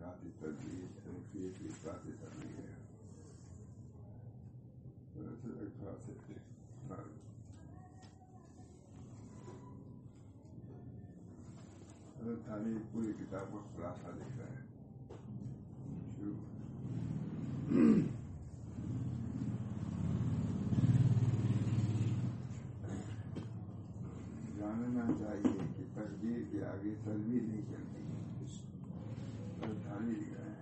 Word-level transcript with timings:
تنویر 0.00 1.50
کی 1.58 1.68
ساتھ 1.82 2.06
تدبیر 2.06 2.12
تنفیر 2.20 2.58
ہے 2.58 2.76
تعلیم 12.46 12.78
پوری 12.92 13.12
کتاب 13.12 13.52
کا 13.52 13.60
خلاصہ 13.74 14.14
لکھ 14.16 14.38
رہا 14.38 14.48
ہے 14.48 14.66
جاننا 24.58 25.06
چاہیے 25.18 25.66
کہ 25.76 25.84
تقدیر 25.94 26.42
کے 26.52 26.64
آگے 26.64 26.94
تدبیر 27.04 27.42
نہیں 27.42 27.62
چلتی 27.70 28.07
تعلیم 29.58 30.08
لکھ 30.10 30.32
ہے 30.32 30.52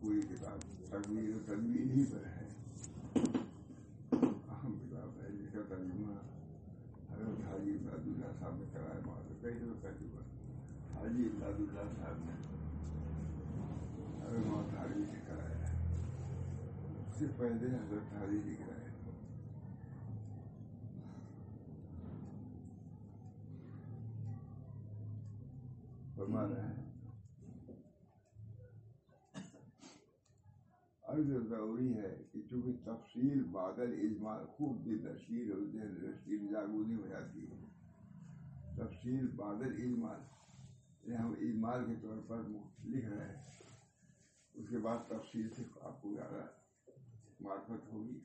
پوری 0.00 0.20
کتاب 0.22 0.60
تقدیر 0.90 1.34
و 1.36 1.38
تدبیر 1.46 1.90
ہی 1.90 2.04
پر 2.04 2.24
ہے 2.26 2.46
اہم 4.48 4.74
کتاب 4.78 5.20
ہے 5.22 5.30
جس 5.32 5.52
کا 5.52 5.62
ترجمہ 5.68 6.16
حضرت 7.12 7.44
حاجی 7.44 7.70
امداد 7.70 8.06
اللہ 8.06 8.32
صاحب 8.40 8.56
نے 8.56 8.64
کرایا 8.72 9.00
معلوم 9.06 9.38
کئی 9.42 9.54
دفعہ 9.54 9.82
کر 9.82 9.92
چکا 10.00 10.22
حاجی 10.94 11.24
امداد 11.24 11.60
اللہ 11.60 11.94
صاحب 11.96 12.24
نے 12.24 12.36
حضرت 14.22 14.46
محمد 14.46 14.74
حاجی 14.74 15.04
نے 15.04 15.20
کرایا 15.26 15.68
ہے 15.68 15.76
اس 17.08 17.18
سے 17.18 17.26
پہلے 17.36 17.74
حضرت 17.76 18.12
حاجی 18.14 18.40
لکھ 18.44 18.68
رہے 18.68 18.82
ہیں 18.82 18.96
فرما 26.16 26.46
رہے 26.46 26.62
ہیں 26.62 26.86
عرض 31.08 31.48
ضروری 31.48 31.98
ہے 31.98 32.22
کہ 32.32 32.42
چونکہ 32.50 32.72
تفصیل 32.84 33.44
بادل 33.44 34.00
اجمال 34.02 34.46
خوب 34.46 34.84
دل 34.84 35.06
رشید 35.06 35.50
اور 35.50 35.66
دل 35.66 36.06
رشید 36.06 36.50
جاگونی 36.50 36.94
ہو 36.94 37.06
جاتی 37.06 37.50
ہے۔ 37.50 37.60
تفصیل 38.76 39.28
بادل 39.28 39.82
اجمال 39.82 40.20
یہ 41.02 41.12
یعنی 41.12 41.24
ہم 41.24 41.32
اجمال 41.32 41.84
کے 41.86 41.92
طور 42.02 42.22
پر 42.28 42.42
لکھ 42.84 43.06
رہے 43.06 43.26
ہیں۔ 43.26 43.46
اس 44.54 44.68
کے 44.68 44.78
بعد 44.78 44.98
تفصیل 45.08 45.48
سے 45.54 45.62
آپ 45.80 46.02
کو 46.02 46.14
زیادہ 46.14 46.46
معرفت 47.40 47.92
ہوگی۔ 47.92 48.20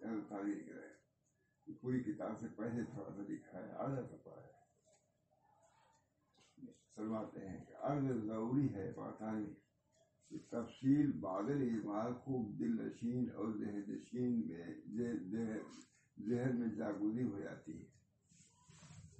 یعنی 0.00 0.20
تاریخ 0.28 0.56
لکھ 0.56 0.68
رہے 0.68 0.86
ہیں 0.86 0.98
پوری 1.80 2.00
کتاب 2.00 2.40
سے 2.40 2.46
پہلے 2.56 2.84
تھوڑا 2.84 3.10
سا 3.10 3.22
لکھا 3.28 3.58
ہے، 3.58 3.72
آدھا 3.72 4.02
سفا 4.02 4.30
ہے۔ 4.30 4.58
سلواتے 6.96 7.48
ہیں 7.48 7.64
کہ 7.64 7.74
عرض 7.80 8.24
ضروری 8.24 8.74
ہے 8.74 8.92
پاکستانی 8.92 9.67
تفصیل 10.28 11.12
بادل 11.12 11.62
اجمال 11.62 12.12
خوب 12.14 12.58
دل 12.58 12.86
نشین 12.86 13.30
اور 13.34 13.52
ذہن 13.52 13.80
نشین 13.88 14.48
میں 14.48 15.58
ذہن 16.18 16.60
میں 16.60 16.68
جاگوری 16.68 17.22
ہو 17.22 17.40
جاتی 17.40 17.78
ہے۔ 17.78 17.84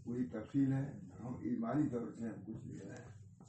پوری 0.05 0.25
تفصیل 0.25 0.73
ہے۔ 0.73 1.00
ہم 1.20 1.34
ایمانی 1.34 1.89
طور 1.89 2.11
سے 2.19 2.28
ہم 2.28 2.45
کچھ 2.47 2.67
لے 2.67 2.78
رہے 2.78 2.95
ہیں۔ 2.95 3.45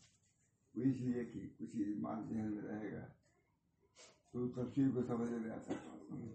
وہ 0.76 0.82
اس 0.82 0.96
لیے 0.96 1.26
کہ 1.26 1.50
کچھ 1.58 1.76
ایمان 1.76 2.28
ذہن 2.30 2.52
میں 2.52 2.64
رہے 2.64 2.92
گا۔ 2.92 3.06
تو 4.34 4.48
تفصیل 4.48 4.92
کو 4.92 5.04
سمجھنے 5.08 5.38
میں 5.38 5.52
آسان 5.52 6.34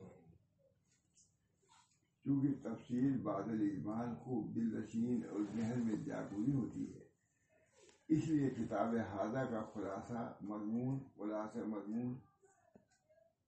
چونکہ 2.25 2.49
تفصیل 2.63 3.19
بادل 3.19 3.71
اجمال 3.73 4.15
خوب 4.15 4.55
دل 4.55 4.79
نشین 4.79 5.21
اور 5.31 5.41
ذہن 5.57 5.87
میں 5.87 5.97
جاگوری 5.97 6.53
ہوتی 6.53 6.95
ہے۔ 6.95 7.04
اس 8.09 8.29
لیے 8.29 8.51
کتاب 8.51 8.95
حاضہ 8.97 9.51
کا 9.51 9.65
خلاصہ 9.75 10.37
مضمون 10.41 10.99
خلاصہ 11.15 11.59
مضمون 11.59 12.19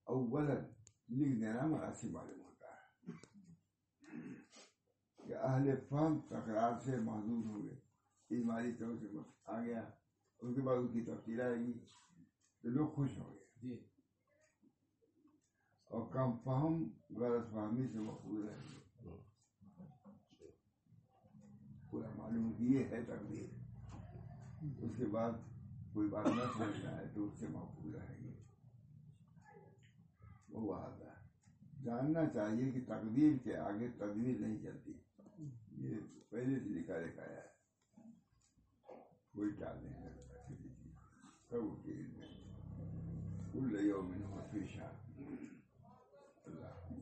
اول 0.05 0.45
لکھ 1.09 1.39
دینا 1.41 1.65
مناسب 1.65 2.07
معلوم 2.07 2.41
ہوتا 2.41 2.67
ہے 2.67 3.11
کہ 5.27 5.35
اہل 5.35 5.75
فہم 5.89 6.19
تکرار 6.19 6.79
سے 6.79 6.97
محدود 6.97 7.45
ہو 7.45 7.63
گئے 7.65 7.75
اجمالی 8.29 8.71
طور 8.71 8.95
سے 9.01 9.07
آ 9.45 9.63
گیا۔ 9.63 9.81
اس 10.39 10.55
کے 10.55 10.61
بعد 10.61 10.75
اس 10.77 10.89
کی 10.93 11.01
تفصیل 11.01 11.41
آئے 11.41 11.55
گی 11.55 11.73
تو 12.61 12.69
لوگ 12.69 12.87
خوش 12.87 13.17
ہوں 13.17 13.33
گے۔ 13.33 13.75
اور 15.85 16.13
کم 16.13 16.31
فہم 16.43 16.89
غلط 17.19 17.51
فہمی 17.51 17.87
سے 17.87 17.99
محفوظ 17.99 18.45
رہیں 18.45 18.67
گے 18.69 18.77
پورا 21.91 22.09
معلوم 22.15 22.53
یہ 22.59 22.83
ہے 22.83 23.03
تقدیر۔ 23.03 23.56
اس 24.77 24.91
کے 24.97 25.05
بعد 25.05 25.31
کوئی 25.93 26.09
بات 26.09 26.27
نہ 26.27 26.41
سمجھ 26.57 26.85
آئے 26.85 27.05
تو 27.13 27.25
اس 27.25 27.39
سے 27.39 27.47
محفوظ 27.47 27.95
رہیں 27.95 28.23
گے 28.23 28.33
وہ 30.49 30.75
آتا 30.75 31.05
ہے۔ 31.05 31.17
جاننا 31.83 32.29
چاہیے 32.33 32.71
کہ 32.71 32.81
تقدیر 32.87 33.37
کے 33.43 33.57
آگے 33.57 33.87
تدبیر 33.97 34.39
نہیں 34.39 34.57
چلتی۔ 34.63 34.93
یہ 35.71 35.95
پہلے 36.29 36.59
سے 36.59 36.69
لکھا 36.69 36.97
لکھا 36.97 37.21
ہے۔ 37.21 37.57
کوئی 39.35 39.51
ٹال 39.51 39.77
نہیں 39.83 40.27
سب 41.49 41.85
کے 41.85 41.93
کل 43.53 43.85
یومن 43.85 44.21
پیشہ 44.51 44.91
اللہ 46.45 46.93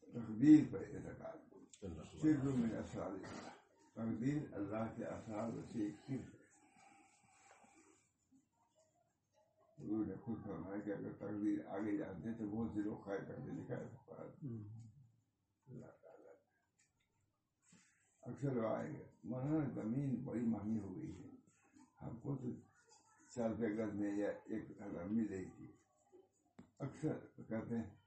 تقدیر 0.00 0.60
پر 0.72 0.80
اعتقاد 0.80 1.54
صرف 2.22 2.44
میں 2.44 2.68
اثرات 4.02 4.14
تقدیر 4.14 4.54
اللہ 4.54 4.96
کے 4.96 5.04
اثرات 5.04 5.72
سے 5.72 5.84
ایک 5.84 5.94
صرف 6.06 6.34
ہے۔ 6.34 6.42
حضور 9.78 10.06
نے 10.06 10.14
خود 10.16 10.44
فرمایا 10.44 10.80
کہ 10.80 10.90
اگر 10.90 11.12
تقدیر 11.12 11.66
آگے 11.66 11.96
جانتے 11.96 12.32
تو 12.32 12.50
بہت 12.50 12.70
سے 12.74 12.80
لوگ 12.80 12.96
خواہ 12.96 13.16
کرتے 13.16 13.50
لکھا 13.50 13.76
ہے۔ 13.76 13.84
اللہ 15.66 15.86
تعالیٰ 15.86 16.34
اکثر 18.22 18.56
وہ 18.56 18.68
آئے 18.68 18.92
گا۔ 18.92 19.04
مولانا 19.24 19.82
زمین 19.82 20.14
بڑی 20.24 20.40
مہنگی 20.40 20.80
ہو 20.80 20.96
گئی 20.96 21.24
ہے۔ 21.24 21.30
ہم 22.02 22.20
کو 22.20 22.36
تو 22.36 22.50
چار 23.30 23.50
روپے 23.50 23.68
گز 23.68 23.94
میں 23.94 24.16
یا 24.16 24.28
ایک 24.28 24.70
ہزار 24.70 25.04
مل 25.04 25.26
رہی 25.30 25.44
تھی 25.44 25.72
اکثر 26.78 27.42
کہتے 27.48 27.76
ہیں 27.76 28.01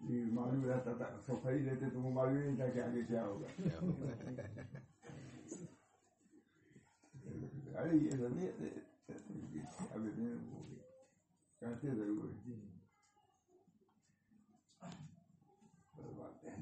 معلوم 0.00 0.64
رہتا 0.64 0.92
تھا 0.92 1.20
سب 1.26 1.32
خرید 1.42 1.62
لیتے 1.62 1.90
تو 1.90 2.00
وہ 2.00 2.10
معلوم 2.10 2.36
نہیں 2.36 2.56
تھا 2.56 2.66
کہ 2.68 2.80
آگے 2.80 3.02
کیا 3.08 3.26
ہوگا۔ 3.26 3.46
ارے، 7.78 7.96
یہ 7.96 8.10
کہتے 11.60 11.94
ضرور 11.94 12.28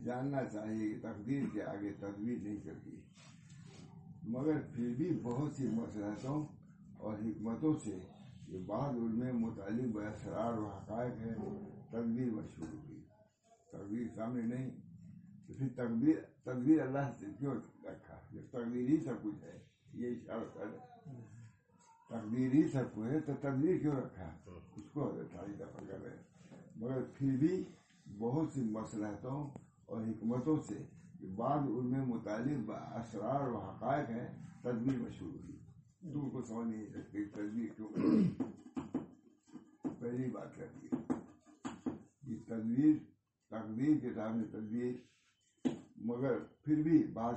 جاننا 0.05 0.45
چاہیے 0.45 0.95
کہ 0.95 1.01
تقدیر 1.03 1.43
کے 1.53 1.63
آگے 1.63 1.93
تدبیر 1.93 2.39
نہیں 2.43 2.57
کرتی 2.65 3.01
مگر 4.23 4.61
پھر 4.75 4.95
بھی 4.97 5.21
بہت 5.23 5.55
سی 5.55 5.69
مسلحتوں 5.69 6.47
اور 6.99 7.15
حکمتوں 7.15 7.75
سے 7.85 7.99
یہ 8.49 8.59
بعض 8.67 8.95
علم 8.95 9.39
متعلق 9.39 9.97
اسرار 9.97 10.59
و 10.59 10.67
حقائق 10.67 11.21
ہے 11.21 11.35
تدبیر 11.91 12.31
مشہور 12.31 12.75
ہوئی۔ 12.75 12.96
تقدیر 13.71 14.07
سامنے 14.15 14.43
نہیں۔ 14.43 14.71
تو 15.47 15.53
پھر 15.59 15.69
تقدیر 15.77 16.17
تقدیر 16.45 16.81
اللہ 16.81 17.13
سے 17.19 17.27
کیوں 17.39 17.55
رکھا؟ 17.85 18.21
جب 18.31 18.43
تقدیر 18.51 18.89
ہی 18.89 18.97
سب 18.97 19.23
کچھ 19.23 19.45
ہے، 19.45 19.59
یہ 19.93 20.09
اشارہ 20.11 20.45
کر۔ 20.55 20.67
تقدیر 22.09 22.55
ہی 22.55 22.69
سب 22.69 22.95
کچھ 22.95 23.07
ہے 23.07 23.21
تو 23.21 23.33
تقدیر 23.41 23.79
کیوں 23.79 23.97
رکھا؟ 23.97 24.37
اس 24.77 24.85
کو 24.93 25.13
ساری 25.33 25.53
دفعہ 25.53 25.85
کر 25.89 26.03
رہے 26.03 26.17
مگر 26.77 27.03
پھر 27.15 27.37
بھی 27.37 27.65
بہت 28.19 28.53
سی 28.53 28.63
مسلحتوں 28.63 29.59
اور 29.85 30.03
حکمتوں 30.03 30.57
سے 30.69 30.79
بعض 31.37 31.61
ان 31.69 31.91
میں 31.91 32.07
متعلق 32.07 32.71
اسرار 32.71 33.49
و 33.49 33.59
حقائق 33.59 34.11
ہیں 34.11 34.47
تدبیر 34.63 34.99
مشہور 34.99 35.31
ہوئی۔ 35.31 35.57
تم 36.13 36.31
کو 36.31 36.43
سمجھ 36.43 36.69
نہیں 36.69 36.87
سکتے 36.87 37.25
تدبیر 37.25 37.67
کیوں 37.77 37.89
پہلی 40.01 40.31
بات 40.31 40.57
کرتی 40.57 40.89
ہے 40.93 41.13
یہ 42.23 42.37
تدبیر 42.47 43.16
تقدیر 43.49 43.99
کے 44.03 44.15
سامنے 44.15 44.45
تدبیر 44.45 44.95
مگر 45.97 46.39
پھر 46.39 46.83
بھی 46.83 47.07
بات 47.07 47.35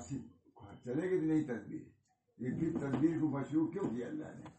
چلے 0.84 1.10
گی 1.10 1.20
نہیں 1.20 1.44
تدبیر 1.44 1.82
لیکن 2.38 2.80
تدبیر 2.80 3.20
کو 3.20 3.28
مشروع 3.28 3.68
کیوں 3.68 3.90
کیا 3.90 4.08
اللہ 4.08 4.26
نے؟ 4.26 4.50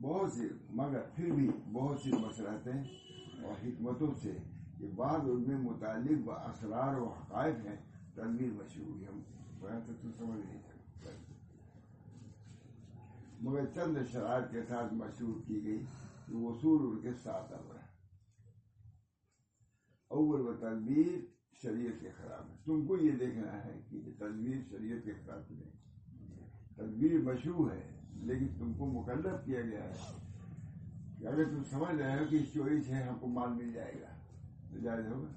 بہت 0.00 0.32
سی، 0.32 0.48
مگر 0.70 1.00
پھر 1.14 1.30
بھی 1.30 1.50
بہت 1.72 2.00
سی 2.00 2.12
مسرتیں 2.12 2.82
اور 3.42 3.66
حکمتوں 3.66 4.14
سے 4.22 4.36
یہ 4.80 4.88
بعض 4.96 5.20
ان 5.24 5.44
میں 5.48 5.58
متعلق 5.58 6.28
و 6.28 6.32
اسرار 6.32 6.96
و 6.96 7.08
حقائق 7.08 7.66
ہیں 7.66 7.76
تدبیر 8.14 8.52
مشہور 8.52 8.86
ہوئی 8.86 9.06
ہم 9.06 9.20
تو 9.86 10.08
سمجھ 10.18 10.46
نہیں 10.46 10.58
سکتے۔ 10.58 11.10
مگر 13.40 13.64
چند 13.74 13.96
شرائط 14.12 14.52
کے 14.52 14.62
ساتھ 14.68 14.94
مشہور 14.94 15.40
کی 15.46 15.64
گئی۔ 15.64 15.84
کہ 16.26 16.34
وصول 16.34 16.86
ان 16.86 17.02
کے 17.02 17.10
ساتھ 17.22 17.52
اب 17.52 17.73
اول 20.08 20.40
و 20.40 20.54
تدبیر 20.54 21.18
شریعت 21.62 22.00
کے 22.00 22.08
خلاف 22.16 22.50
ہے۔ 22.50 22.54
تم 22.64 22.86
کو 22.86 22.96
یہ 22.96 23.10
دیکھنا 23.10 23.64
ہے 23.64 23.80
کہ 23.90 23.96
یہ 23.96 24.12
تدبیر 24.18 24.56
شریعت 24.70 25.04
کے 25.04 25.12
خلاف 25.12 25.50
نہیں 25.50 25.70
تدبیر 26.74 27.18
مشروع 27.18 27.70
ہے، 27.70 28.00
لیکن 28.14 28.46
تم 28.58 28.72
کو 28.72 28.86
مکلف 28.86 29.44
کیا 29.44 29.60
گیا 29.60 29.84
ہے۔ 29.84 30.20
کہ 31.18 31.26
اگر 31.26 31.44
تم 31.44 31.62
سمجھ 31.70 31.94
رہے 31.94 32.18
ہو 32.18 32.24
کہ 32.30 32.36
اس 32.36 32.54
چوری 32.54 32.82
سے 32.82 32.92
ہم 32.92 33.18
کو 33.18 33.26
مال 33.26 33.48
مل 33.48 33.72
جائے 33.72 33.94
گا 34.00 34.16
تو 34.70 34.78
جائز 34.78 35.06
ہوگا۔ 35.06 35.32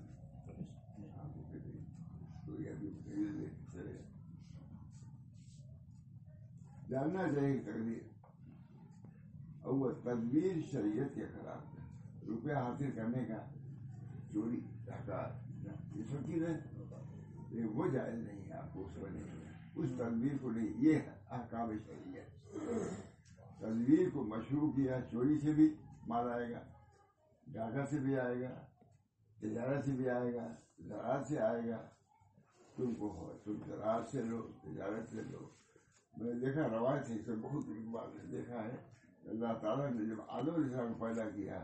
جاننا 6.89 7.33
چاہیے 7.35 7.59
تقدیر۔ 7.59 8.07
اور 9.61 9.73
وہ 9.73 9.91
تدبیر 9.91 10.51
شریعت 10.71 11.15
کے 11.15 11.25
خلاف 11.25 11.79
ہے۔ 11.79 11.85
روپیہ 12.27 12.53
حاصل 12.53 12.91
کرنے 12.95 13.25
کا 13.25 13.56
چوری 14.33 14.59
حکار 14.87 15.29
یہ 15.95 16.03
سب 16.09 16.25
چیزیں 16.25 16.55
وہ 17.73 17.87
جائز 17.87 18.19
نہیں 18.19 18.45
ہے، 18.45 18.53
آپ 18.53 18.73
کو 18.73 18.85
اس 18.85 18.97
نہیں 19.11 19.23
اس 19.75 19.89
تدبیر 19.97 20.37
کو 20.41 20.51
نہیں، 20.51 20.73
یہ 20.77 20.99
احکام 21.29 21.71
شریعت۔ 21.85 22.55
تدبیر 23.59 24.09
کو 24.13 24.23
مشروع 24.23 24.71
کیا، 24.71 24.97
چوری 25.11 25.39
سے 25.39 25.51
بھی 25.51 25.73
مال 26.07 26.31
آئے 26.31 26.51
گا، 26.51 26.59
ڈاکہ 27.47 27.85
سے 27.89 27.99
بھی 27.99 28.19
آئے 28.19 28.41
گا، 28.41 28.53
تجارت 29.41 29.85
سے 29.85 29.91
بھی 29.91 30.09
آئے 30.09 30.33
گا، 30.33 30.47
زراعت 30.79 31.27
سے 31.27 31.39
آئے 31.39 31.69
گا۔ 31.69 31.77
تم 32.75 32.93
کو 32.95 33.11
ہو، 33.11 33.37
تم 33.43 33.53
زراعت 33.65 34.07
سے 34.11 34.21
لو، 34.23 34.41
تجارت 34.61 35.09
سے 35.09 35.21
لو۔ 35.29 35.49
میں 36.17 36.33
نے 36.33 36.39
دیکھا، 36.45 36.67
روایت 36.67 37.09
ہے، 37.09 37.15
اس 37.15 37.27
میں 37.27 37.35
بہت 37.35 37.67
نے 37.67 38.37
دیکھا 38.37 38.63
ہے۔ 38.63 38.75
اللہ 39.29 39.53
تعالیٰ 39.61 39.89
نے 39.91 40.05
جب 40.05 40.21
آدم 40.27 40.53
علیہ 40.53 40.65
السلام 40.65 40.93
کو 40.93 41.05
پیدا 41.05 41.29
کیا 41.29 41.63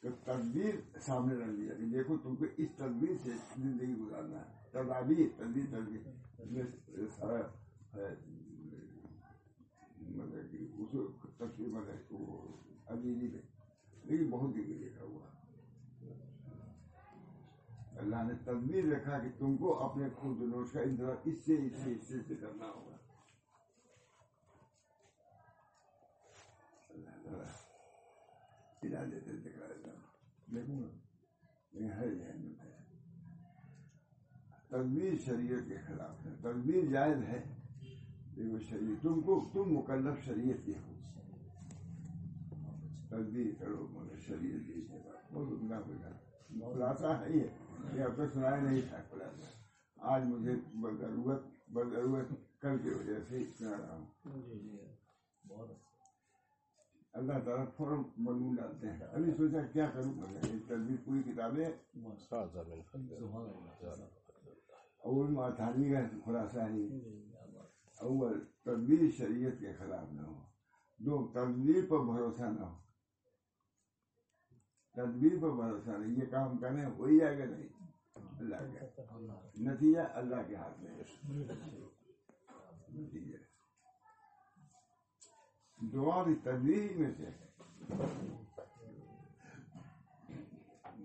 تو 0.00 0.08
تدبیر 0.24 0.98
سامنے 1.00 1.34
رکھ 1.34 1.56
دیا 1.56 1.74
کہ 1.74 1.84
دیکھو 1.84 2.16
تم 2.16 2.36
کو 2.36 2.44
اس 2.56 2.68
تدبیر 2.76 3.16
سے 3.22 3.30
زندگی 3.56 3.94
گزارنا 3.94 4.38
ہے۔ 4.38 4.52
تدابیر، 4.70 5.26
تدبیر 5.36 5.64
تدبیر۔ 5.70 6.66
سارا 7.16 7.40
مطلب 9.98 10.50
کہ 10.50 10.56
اس 10.60 10.90
تفصیل 11.36 11.70
مطلب 11.70 12.12
وہ 12.12 12.56
عزیزی 12.86 13.28
میں 13.28 13.42
لیکن 14.04 14.30
بہت 14.30 14.54
جگہ 14.54 14.78
دیکھا 14.78 15.04
ہوا۔ 15.04 15.26
اللہ 17.96 18.16
نے 18.16 18.34
تدبیر 18.44 18.84
رکھا 18.84 19.18
کہ 19.18 19.28
تم 19.38 19.56
کو 19.56 19.84
اپنے 19.84 20.08
خود 20.10 20.42
نوش 20.42 20.72
کا 20.72 20.80
انتظار 20.80 21.14
اس 21.24 21.44
سے 21.44 21.66
اس 21.66 21.82
سے 21.82 21.92
اس 21.92 22.06
سے 22.08 22.14
اس 22.14 22.26
سے 22.28 22.34
کرنا 22.34 22.64
ہوگا۔ 22.64 22.96
اللہ 26.88 27.10
تعالیٰ 27.10 27.44
ہلا 28.84 29.04
دیتے 29.04 29.32
دکھا 29.32 29.66
دیتا 29.68 29.88
ہوں 29.88 29.90
دیکھوں 29.90 29.90
گا 29.90 29.98
لیکن 30.52 30.84
ہے 31.90 32.14
ذہن 32.14 32.40
میں 32.40 32.64
ہے۔ 32.64 32.70
تدبیر 34.68 35.12
شریعت 35.24 35.68
کے 35.68 35.76
خلاف 35.86 36.26
ہے۔ 36.26 36.30
تدبیر 36.40 36.84
جائز 36.92 37.22
ہے۔ 37.22 37.44
لیکن 38.36 38.58
شریعت، 38.60 39.02
تم 39.02 39.20
کو، 39.20 39.50
تم 39.52 39.78
مکلف 39.78 40.24
شریعت 40.24 40.66
کے 40.66 40.72
ہو۔ 40.72 40.92
تدبیر 43.08 43.46
کرو، 43.58 43.88
مگر 43.90 44.16
شریعت 44.16 44.66
کی 44.66 44.86
بہت 45.32 45.62
عمدہ 45.62 45.74
بجا 45.74 46.10
خلاصہ 46.72 47.06
ہے۔ 47.06 47.32
ہی 47.32 47.40
ہے 47.40 47.46
یہ۔ 47.94 48.02
اب 48.02 48.14
تک 48.14 48.34
سنایا 48.34 48.56
نہیں 48.56 48.80
تھا 48.88 48.96
خلاصہ 49.10 49.46
آج 49.96 50.22
مجھے 50.24 50.52
بضرورت 50.74 51.42
بضرورت 51.68 52.60
کل 52.60 52.78
کی 52.82 52.88
وجہ 52.88 53.12
سے 53.28 53.44
سنا 53.58 53.70
رہا 53.70 53.96
ہوں۔ 53.96 54.06
جی 54.42 54.58
جی۔ 54.58 54.76
بہت 55.48 55.70
اچھا۔ 55.70 55.89
اللہ 57.12 57.32
تعالیٰ 57.32 57.64
فوراً 57.76 57.98
مضمون 58.16 58.54
ڈالتے 58.54 58.90
ہیں۔ 58.90 59.00
ابھی 59.00 59.32
سوچا 59.36 59.66
کیا 59.72 59.86
کروں؟ 59.86 60.14
مگر 60.14 60.54
یہ 60.54 60.58
تدبیر 60.66 60.96
پوری 61.04 61.32
کتابیں 61.32 61.66
اول 64.98 65.30
معتانی 65.30 65.92
کا 65.92 66.00
خلاصہ 66.24 66.58
نہیں۔ 66.58 66.88
اول، 68.00 68.44
تدبیر 68.64 69.10
شریعت 69.10 69.52
کے 69.60 69.72
خلاف 69.72 70.12
نہ 70.12 70.22
ہو۔ 70.22 70.42
دو، 70.98 71.28
تدبیر 71.34 71.86
پر 71.88 71.98
بھروسہ 71.98 72.42
نہ 72.42 72.60
ہو۔ 72.60 72.76
تدبیر 74.92 75.32
پر 75.42 75.50
بھروسہ 75.50 75.90
نہیں، 75.90 76.16
یہ 76.16 76.26
کام 76.30 76.58
کرنے 76.58 76.84
ہو 76.84 77.04
ہی 77.04 77.18
جائے 77.18 77.38
گا 77.38 77.44
نہیں۔ 77.44 77.68
اللہ 78.14 78.56
کا۔ 78.56 78.84
نتیجہ 79.60 79.98
اللہ 80.14 80.36
کے 80.46 80.54
ہاتھ 80.54 80.80
میں 80.80 80.92
نتیجہ۔ 82.90 83.36
دعا 85.80 86.22
بھی 86.22 86.34
تدبیر 86.34 86.98
میں 86.98 87.10
سے۔ 87.16 87.26
ہے 87.26 87.48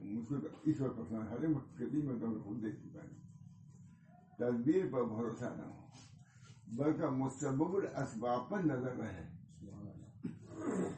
مجھ 0.03 0.29
کو 0.29 0.35
اس 0.63 0.81
وقت 0.81 0.97
پسند 0.97 1.27
ہر 1.29 1.43
ہے 1.43 1.47
کتنی 1.75 2.01
مرتبہ 2.01 2.43
خود 2.43 2.61
دیکھ 2.61 2.75
چکا 2.75 2.99
ہے 3.03 3.09
تدبیر 4.37 4.85
پر 4.91 5.03
بھروسہ 5.03 5.43
نہ 5.43 5.61
ہو، 5.61 5.87
بلکہ 6.67 7.05
مسبب 7.05 7.75
الاسباب 7.75 8.49
پر 8.49 8.59
نظر 8.59 8.95
رہے۔ 8.95 9.31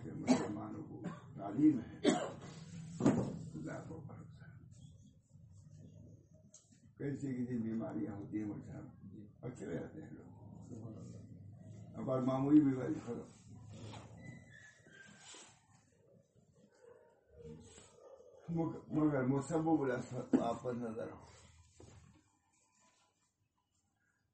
کہ 0.03 0.11
مسلمانوں 0.13 0.83
کو 0.89 1.01
تعلیم 1.35 1.79
ہے 1.79 2.07
اللہ 2.07 3.71
کو 3.87 4.01
بھروسہ۔ 4.07 4.43
کیسی 6.97 7.33
کسی 7.33 7.57
بیماریاں 7.57 8.13
ہوتی 8.13 8.39
ہیں 8.39 8.47
مجھے 8.47 8.71
اور 9.39 9.49
چلے 9.59 9.73
جاتے 9.73 10.01
ہیں 10.01 10.09
لوگ۔ 10.11 10.27
اب 11.95 12.23
معمولی 12.23 12.61
بیماری 12.61 12.93
کرو 13.05 13.36
مگر 18.49 19.25
مسبب 19.25 19.81
الاسباب 19.81 20.61
پر 20.63 20.73
نظر 20.73 21.09
ہو 21.11 21.25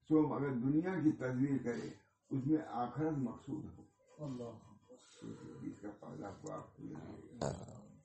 سو 0.10 0.22
مگر 0.28 0.54
دنیا 0.64 0.94
کی 1.04 1.12
تدبیر 1.12 1.58
کرے 1.64 1.90
اس 2.32 2.46
میں 2.46 2.58
آخرت 2.74 3.18
مقصود 3.20 3.66
ہو 3.78 3.84
اللہ 4.18 4.52
اس 5.62 5.82
کا 5.82 5.90
پیدا 6.00 6.30
ہوا 6.32 6.56
آپ 6.56 6.78
کو 6.78 6.84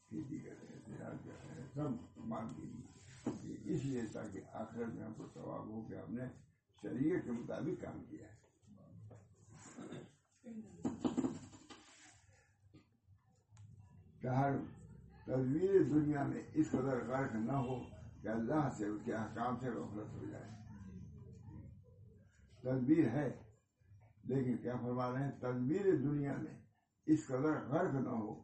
کھیتی 0.08 0.38
کر 0.38 0.54
رہے 0.60 0.74
ہیں 0.74 0.80
تجارت 0.86 1.24
کر 1.24 1.46
رہے 1.46 1.60
ہیں 1.60 1.66
سب 1.74 2.26
مان 2.28 2.48
لیجیے 2.56 3.56
اس 3.66 3.84
لیے 3.84 4.02
تاکہ 4.12 4.56
آخرت 4.56 4.94
میں 4.94 5.04
ہم 5.04 5.12
کو 5.12 5.26
ثواب 5.34 5.68
ہو 5.68 5.82
کہ 5.88 5.94
ہم 5.94 6.14
نے 6.14 6.28
شریعت 6.82 7.24
کے 7.24 7.32
مطابق 7.32 7.80
کام 7.82 8.02
کیا 8.10 8.28
ہے 8.28 8.36
کہ 14.22 14.26
ہر 14.26 14.56
تدبیر 15.28 15.82
دنیا 15.82 16.22
میں 16.22 16.42
اس 16.54 16.70
قدر 16.70 17.06
غرق 17.06 17.34
نہ 17.34 17.52
ہو 17.52 17.80
کہ 18.22 18.28
اللہ 18.28 18.68
سے 18.76 18.86
اس 18.86 19.00
کے 19.04 19.12
احکام 19.12 19.56
سے 19.60 19.70
غفلت 19.70 20.12
ہو 20.12 20.24
جائے۔ 20.30 20.50
تدبیر 22.62 23.08
ہے، 23.08 23.38
لیکن 24.24 24.56
کیا 24.56 24.76
فرما 24.76 25.12
رہے 25.12 25.24
ہیں 25.24 25.32
تدبیر 25.40 25.96
دنیا 25.96 26.36
میں 26.36 26.62
اس 27.06 27.26
قدر 27.26 27.60
غرق 27.68 27.94
نہ 27.94 28.08
ہو 28.08 28.34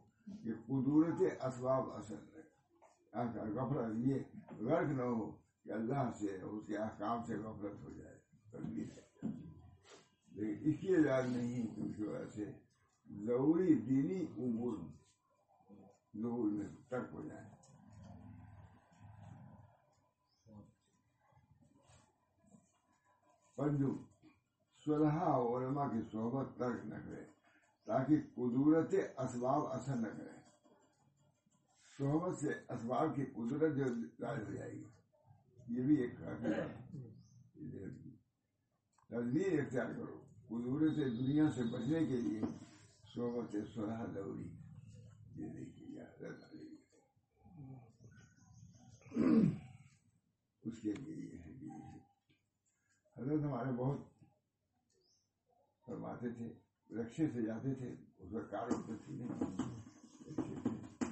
کہ 0.43 0.53
قدورت 0.65 1.45
اسباب 1.45 1.89
اثر 1.91 2.15
رہے 2.15 3.49
غفلت 3.49 4.07
یہ 4.07 4.15
غرق 4.59 4.89
نہ 4.89 5.01
ہو 5.01 5.31
کہ 5.63 5.71
اللہ 5.71 6.09
سے 6.19 6.41
اس 6.41 6.63
کے 6.67 6.77
احکام 6.77 7.23
سے 7.27 7.35
غفلت 7.35 7.83
ہو 7.83 7.93
جائے۔ 7.93 8.15
تدبیر 8.51 8.85
ہے۔ 8.85 9.27
لیکن 10.31 10.69
اس 10.69 10.75
کی 10.79 10.95
علاج 10.95 11.37
نہیں 11.37 11.75
کہ 11.75 11.81
اس 11.81 11.95
کی 11.95 12.03
وجہ 12.03 12.29
سے 12.33 12.45
ضروری 13.25 13.73
دینی 13.73 14.45
امور 14.45 14.77
ظہور 16.15 16.51
میں 16.51 16.67
ترک 16.89 17.13
ہو 17.13 17.21
جائے 17.21 17.43
پنجو 23.57 23.93
صلح 24.85 25.21
علماء 25.25 25.87
کی 25.87 26.01
صحبت 26.11 26.57
ترک 26.57 26.85
نہ 26.85 26.95
کرے 27.05 27.23
تاکہ 27.87 28.21
قدورت 28.35 28.93
اسباب 29.17 29.67
اثر 29.69 29.95
نہ 29.97 30.07
کرے 30.07 30.33
صحبت 31.99 32.37
سے 32.39 32.53
اسباب 32.69 33.15
کی 33.15 33.25
قدرت 33.35 33.75
جو 33.77 33.85
ظاہر 34.21 34.41
ہو 34.41 34.53
جائے 34.53 34.71
گی 34.71 34.83
یہ 35.67 35.83
بھی 35.83 35.95
ایک 35.97 36.19
تدبیر 39.09 39.59
اختیار 39.59 39.93
کرو 39.93 40.19
قدورت 40.47 40.97
دنیا 40.97 41.49
سے 41.55 41.63
بچنے 41.71 42.05
کے 42.05 42.17
لیے 42.17 42.41
صحبت 43.15 43.55
صلح 43.73 44.05
ضروری 44.13 44.49
یہ 45.35 45.49
دیکھیے 45.49 45.84
اس 50.61 50.81
کے 50.81 50.93
لیے 50.93 51.15
یہ 51.15 51.37
ہے 51.39 51.53
کہ 51.59 51.71
حضرت 53.19 53.43
ہمارے 53.43 53.71
بہت 53.71 53.99
فرماتے 55.85 56.29
تھے، 56.29 56.53
رکشے 56.95 57.27
سے 57.29 57.41
جاتے 57.41 57.73
تھے، 57.73 57.95
اس 58.17 58.29
پر 58.33 58.45
کار 58.45 58.67
اٹھتے 58.67 58.93
تھے 59.05 59.25
رکشے 60.31 60.55
سے۔ 60.63 61.05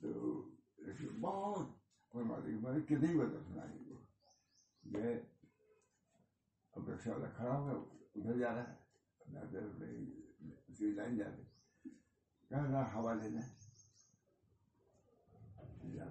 تو 0.00 0.42
رکشے 0.78 1.08
بہت 1.08 1.66
فرماتے 2.12 2.46
کہ 2.46 2.58
میں 2.58 2.72
نے 2.72 2.80
کتنی 2.80 3.18
بتا 3.18 3.44
سنائی 3.46 3.84
کو 3.84 4.00
گئے 4.94 5.24
اب 6.72 6.90
رکشا 6.90 7.12
والا 7.12 7.30
کھڑا 7.30 7.58
ہوا، 7.58 7.72
ادھر 8.16 8.38
جا 8.38 8.54
رہا 8.54 8.64
ہے 8.64 8.86
اس 10.68 10.76
کی 10.78 10.90
لائن 10.90 11.18
جا 11.18 11.24
رہی۔ 11.24 11.42
کہا 12.48 12.94
ہوا 12.94 13.14
لینا۔ 13.14 13.46
ہے 13.46 13.55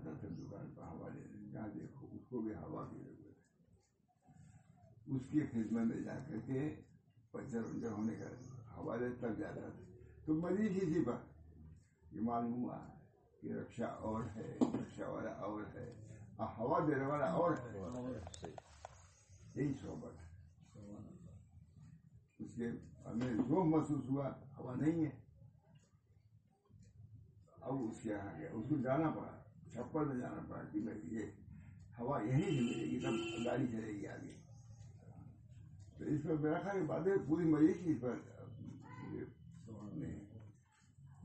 جاتا 0.06 0.20
تھا 0.20 0.28
دکان 0.28 0.72
پر 0.76 0.82
ہوا 0.82 1.10
لینے 1.10 1.52
جہاں 1.52 1.68
دیکھو، 1.68 2.08
اس 2.12 2.22
کو 2.30 2.42
بھی 2.42 2.56
ہوا 2.56 2.90
کی 2.90 2.98
ضرورت 2.98 3.20
ہے 3.20 5.16
اس 5.16 5.22
کی 5.32 5.40
خدمت 5.40 5.82
میں 5.82 6.04
جا 6.04 6.20
کر 6.28 6.38
کے 6.46 6.82
پنچر 7.32 7.62
ونچر 7.66 7.92
ہونے 7.92 8.16
کا 8.16 8.26
حوالے 8.78 9.10
تب 9.10 9.38
جاتا 9.38 9.62
تھا۔ 9.62 9.84
تو 10.26 10.34
مریض 10.34 10.72
اسی 10.76 11.06
پر 11.06 11.16
یہ 12.12 12.22
معلوم 12.22 12.64
ہوا 12.64 12.88
کہ 13.42 13.54
رکشا 13.54 13.86
اور 13.86 14.24
ہے، 14.36 14.58
رکشا 14.62 15.10
والا 15.10 15.32
اور 15.32 15.62
ہے۔ 15.74 15.94
اور 16.36 16.48
ہوا 16.58 16.80
دینے 16.88 17.06
والا 17.06 17.26
اور 17.26 17.52
ہے۔ 17.52 17.78
یہی 19.56 19.74
صحبت 19.82 20.14
ہے۔ 20.22 20.30
اس 22.40 22.54
کے 22.56 22.68
ہمیں 23.06 23.34
جو 23.34 23.64
محسوس 23.64 24.12
ہوا 24.12 24.30
ہوا 24.60 24.74
نہیں 24.76 25.06
ہے۔ 25.06 25.10
اب 27.62 27.74
اس 27.90 28.02
کے 28.02 28.10
یہاں 28.10 28.40
گیا، 28.40 28.50
اس 28.52 28.66
کو 28.70 28.76
جانا 28.76 29.10
پڑا۔ 29.10 29.45
چھپر 29.76 30.06
میں 30.06 30.16
جانا 30.16 30.42
پڑا 30.50 30.64
کہ 30.74 30.80
میں 30.80 30.94
یہ 31.04 31.26
ہوا 32.00 32.22
یہیں 32.22 32.42
سے 32.42 32.62
ملے 32.62 32.86
گی 32.86 33.00
تب 33.00 33.46
گاڑی 33.46 33.68
چلے 33.68 33.94
گی 33.94 34.08
آگے۔ 34.08 34.38
تو 35.98 36.04
اس 36.04 36.22
پر 36.24 36.34
میرا 36.34 36.60
خیال 36.60 36.78
ہے 36.78 36.82
باتیں 36.82 37.12
پوری 37.28 37.46
مریض 37.46 37.84
کی 37.84 37.92
اس 37.92 38.02
پر 38.02 38.16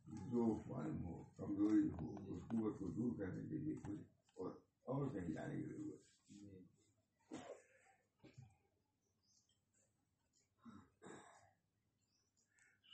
جو 0.07 0.63
معلوم 0.67 1.05
ہو، 1.05 1.23
کمزوری 1.37 1.89
ہو، 1.89 2.35
اس 2.35 2.43
قوت 2.47 2.79
کو 2.79 2.85
دور 2.85 3.11
کرنے 3.19 3.49
کے 3.49 3.57
لیے 3.57 3.75
کچھ 3.75 4.01
اور 4.33 4.51
اور 4.83 5.09
کہیں 5.09 5.33
جانے 5.33 5.55
کی 5.55 5.63
ضرورت 5.63 5.83
ہے 5.83 6.09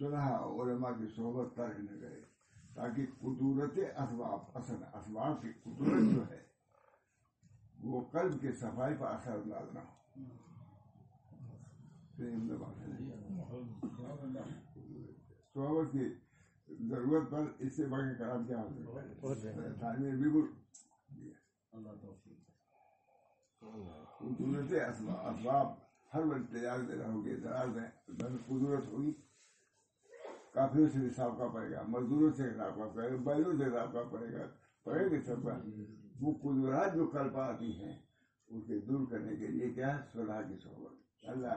صلح 0.05 0.27
علماء 0.61 0.89
کی 0.91 1.07
صحبت 1.15 1.55
ترک 1.55 1.79
نہ 1.79 1.99
کرے 2.01 2.21
تاکہ 2.75 3.05
قدورت 3.19 3.77
اسباب 3.77 4.39
اثر 4.53 4.75
اسباب 4.93 5.41
کی 5.41 5.51
قدرت 5.63 6.15
جو 6.15 6.29
ہے 6.29 6.41
وہ 7.83 8.01
قلب 8.11 8.41
کے 8.41 8.51
صفائی 8.51 8.95
پر 8.99 9.07
اثر 9.07 9.31
انداز 9.31 9.73
نہ 9.73 9.79
ہو۔ 9.79 9.93
صحبت 15.53 15.91
کی 15.91 16.05
ضرورت 16.89 17.31
پر 17.31 17.43
اس 17.59 17.75
سے 17.75 17.85
کے 17.85 18.15
کرام 18.17 18.45
کیا 18.45 18.63
تعلیم 19.79 20.21
بالکل 20.21 20.47
قدرت 24.19 24.73
اسباب 24.89 25.67
ہر 26.13 26.25
وقت 26.25 26.51
تیار 26.51 26.79
رہا 26.79 27.13
ہوگی 27.13 27.35
قدرت 28.47 28.87
ہوگی۔ 28.87 29.11
کافیوں 30.55 30.87
سے 30.89 30.99
حساب 31.07 31.37
کا 31.37 31.47
پڑے 31.47 31.71
گا 31.71 31.81
مزدوروں 31.87 32.31
سے 32.37 32.43
حساب 32.43 32.75
کا 32.77 32.85
پڑے 32.95 33.11
گا 33.11 33.17
بیلوں 33.23 33.57
سے 33.57 33.65
حساب 33.65 33.93
کا 33.93 34.03
پڑے 34.11 34.33
گا 34.33 34.45
پڑے 34.85 35.05
گا 35.11 35.21
سب 35.25 35.43
کا 35.45 35.59
وہ 36.19 36.33
قدرات 36.43 36.93
جو 36.95 37.07
کل 37.07 37.29
پا 37.33 37.45
آتی 37.45 37.71
ہیں 37.79 37.95
اس 38.49 38.63
کے 38.67 38.79
دور 38.79 39.05
کرنے 39.11 39.35
کے 39.35 39.47
لیے 39.47 39.69
کیا 39.73 39.97
صلاح 40.13 40.41
کی 40.41 40.57
صحبت۔ 40.63 41.29
اللہ 41.29 41.55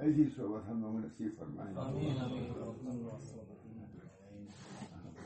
ایسی 0.00 0.24
صحبت 0.36 0.68
ہم 0.68 0.80
لوگوں 0.82 1.00
نے 1.00 1.06
نصیب 1.06 1.38
فرمائے 1.38 1.74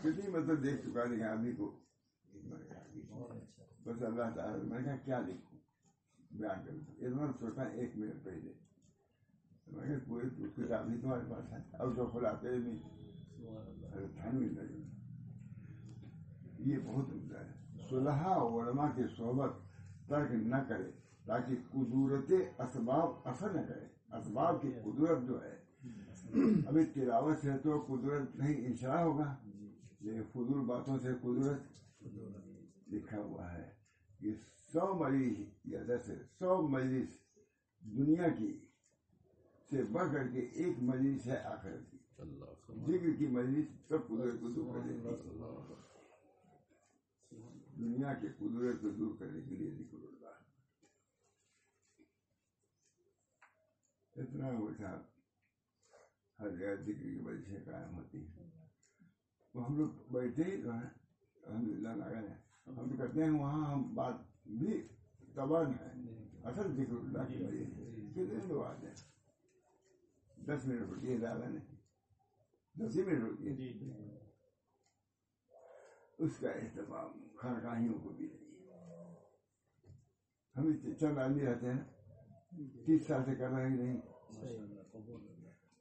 کتنی 0.03 0.31
مطلب 0.31 0.63
دیکھ 0.63 0.87
چکا 0.87 1.05
نہیں 1.05 1.23
آدمی 1.23 1.53
کو؟ 1.53 1.67
بس 3.85 4.03
اللہ 4.03 4.31
تعالیٰ 4.35 4.65
میں 4.65 4.79
نے 4.79 4.85
کہا 4.85 4.97
کیا 5.05 5.19
لکھوں؟ 5.21 5.59
بیان 6.31 6.65
کر 6.67 6.73
اتنا 7.07 7.31
سوچا 7.41 7.63
ایک 7.63 7.97
منٹ 7.97 8.25
پہلے۔ 8.25 8.53
میں 9.73 9.89
نے 9.89 9.97
پورے 10.07 10.27
اس 10.27 10.51
کتاب 10.57 10.87
بھی 10.87 11.01
تمہارے 11.01 11.31
پاس 11.31 11.53
ہے 11.53 11.59
اب 11.75 11.97
جو 11.97 12.07
کھلاتے 12.07 12.57
نہیں 12.57 12.79
یہ 16.61 16.77
بہت 16.85 17.13
عمدہ 17.13 17.39
ہے 17.39 17.87
صلح 17.91 18.25
علماء 18.37 18.89
کی 18.97 19.03
صحبت 19.17 19.53
ترک 20.09 20.33
نہ 20.45 20.57
کرے 20.69 20.91
تاکہ 21.27 21.55
قدورت 21.73 22.33
اسباب 22.59 23.29
اثر 23.29 23.51
نہ 23.51 23.61
کرے 23.69 23.87
اسباب 24.19 24.61
کی 24.63 24.73
قدرت 24.85 25.27
جو 25.29 25.43
ہے 25.43 25.57
ابھی 26.67 26.85
تلاوت 26.85 27.39
سے 27.39 27.57
تو 27.63 27.79
قدرت 27.89 28.37
نہیں 28.37 28.67
انشاء 28.67 29.03
ہوگا 29.03 29.35
لیکن 30.01 30.23
فضول 30.33 30.65
باتوں 30.67 30.99
سے 30.99 31.13
قدرت 31.23 32.89
لکھا 32.89 33.19
ہوا 33.19 33.53
ہے 33.53 33.69
کہ 34.21 34.35
سو 34.73 34.93
مریض 34.95 35.41
یا 35.65 35.81
دس 35.89 36.11
سو 36.39 36.61
مریض 36.69 37.17
دنیا 37.83 38.29
کی 38.29 38.53
سے 39.71 39.83
بڑھ 39.83 40.13
کر 40.13 40.29
کے 40.29 40.41
ایک 40.41 40.79
مریض 40.83 41.29
ہے 41.29 41.39
آخرت 41.43 41.91
کی۔ 41.91 41.99
ذکر 42.87 43.19
کی 43.19 43.27
مجلس 43.27 43.67
سب 43.89 44.09
قدرت 44.09 44.41
کو 44.41 44.49
دور 44.49 44.75
کر 44.75 44.89
دیتی 44.89 45.09
ہے 45.09 45.75
دنیا 47.77 48.15
کے 48.15 48.29
قدرت 48.29 48.81
کو 48.81 48.89
دور 48.89 49.17
کرنے 49.19 49.41
کے 49.41 49.57
لیے 49.57 49.71
ذکر 49.71 49.97
اللہ۔ 49.97 50.35
اتنا 54.17 54.47
اٹھا 54.47 55.03
ہر 56.39 56.57
جگہ 56.57 56.75
ذکر 56.75 56.93
کی 56.93 57.21
مجلسیں 57.21 57.65
قائم 57.65 57.95
ہوتی 57.95 58.27
ہیں۔ 58.27 58.51
وہ 59.55 59.65
ہم 59.65 59.79
لوگ 59.79 60.13
بیٹھے 60.13 60.45
ہی 60.45 60.63
تو 60.63 60.73
ہیں۔ 60.73 60.91
الحمد 61.43 61.69
للہ 61.69 61.89
لگن 61.89 62.29
ہے۔ 62.29 62.37
ہم 62.67 62.97
کرتے 62.97 63.25
ہیں 63.25 63.31
وہاں 63.31 63.73
ہم 63.73 63.95
بات 63.95 64.15
بھی 64.47 64.89
تباہ 65.35 65.69
ہے 65.69 65.93
اصل 66.45 66.77
ذکر 66.77 66.93
اللہ 66.93 67.23
کی 67.29 67.45
وجہ 67.45 67.65
سے 67.65 67.91
کتنے 68.11 68.47
لوگ 68.49 68.65
آتے 68.65 68.87
ہیں 68.87 69.19
دس 70.49 70.67
منٹ 70.67 71.05
ہے 71.05 71.19
زیادہ 71.19 71.45
نہیں۔ 71.45 71.77
دس 72.75 72.97
ہی 72.97 73.03
منٹ 73.03 73.23
ہوتی 73.23 73.49
ہے 73.49 74.19
اس 76.19 76.39
کا 76.41 76.51
اہتمام 76.51 77.29
خانقاہیوں 77.37 77.99
کو 78.03 78.09
بھی 78.09 78.27
نہیں 78.27 78.49
ہم 80.57 80.95
چند 81.01 81.19
آدمی 81.19 81.45
رہتے 81.45 81.73
ہیں۔ 81.73 81.85
تیس 82.87 83.07
سال 83.07 83.25
سے 83.25 83.35
کر 83.35 83.51
رہے 83.51 83.69
نہیں؟ 83.69 84.01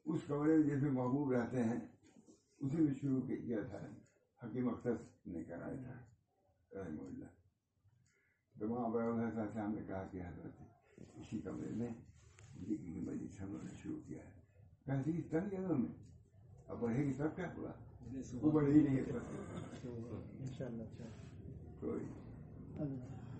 اس 0.04 0.20
کمرے 0.26 0.56
میں 0.56 0.62
جیسے 0.62 0.90
محبوب 0.90 1.32
رہتے 1.32 1.64
ہیں 1.64 1.76
اسی 2.60 2.76
میں 2.76 2.94
شروع 2.94 3.20
کیا 3.20 3.58
تھا۔ 3.70 3.78
حکیم 4.46 4.68
اختر 4.68 4.92
نے 5.26 5.44
کرایا 5.44 5.82
تھا۔ 5.82 6.04
رحم 6.78 7.00
اللہ۔ 7.00 7.24
تو 8.60 8.68
وہاں 8.68 9.30
صاحب 9.30 9.52
سے 9.52 9.60
ہم 9.60 9.74
نے 9.74 9.82
کہا 9.86 10.08
کہ 10.10 10.20
حضرت 10.26 10.62
اسی 11.14 11.40
کمرے 11.40 11.70
میں 11.70 11.88
کی 12.66 13.00
مجلس 13.06 13.40
ہم 13.40 13.56
نے 13.62 13.74
شروع 13.82 14.00
کیا 14.06 14.24
ہے۔ 14.24 14.47
کہا 14.88 15.00
جی 15.06 15.12
تن 15.22 15.48
گیا 15.50 15.60
میں 15.70 15.88
اب 16.66 16.78
بڑھے 16.80 17.04
گی 17.04 17.12
تب 17.12 17.34
کیا 17.36 17.46
ہوا 17.56 17.70
وہ 18.42 18.50
بڑھ 18.50 18.68
ہی 18.68 18.80
نہیں 18.80 18.96
ہے 18.96 19.02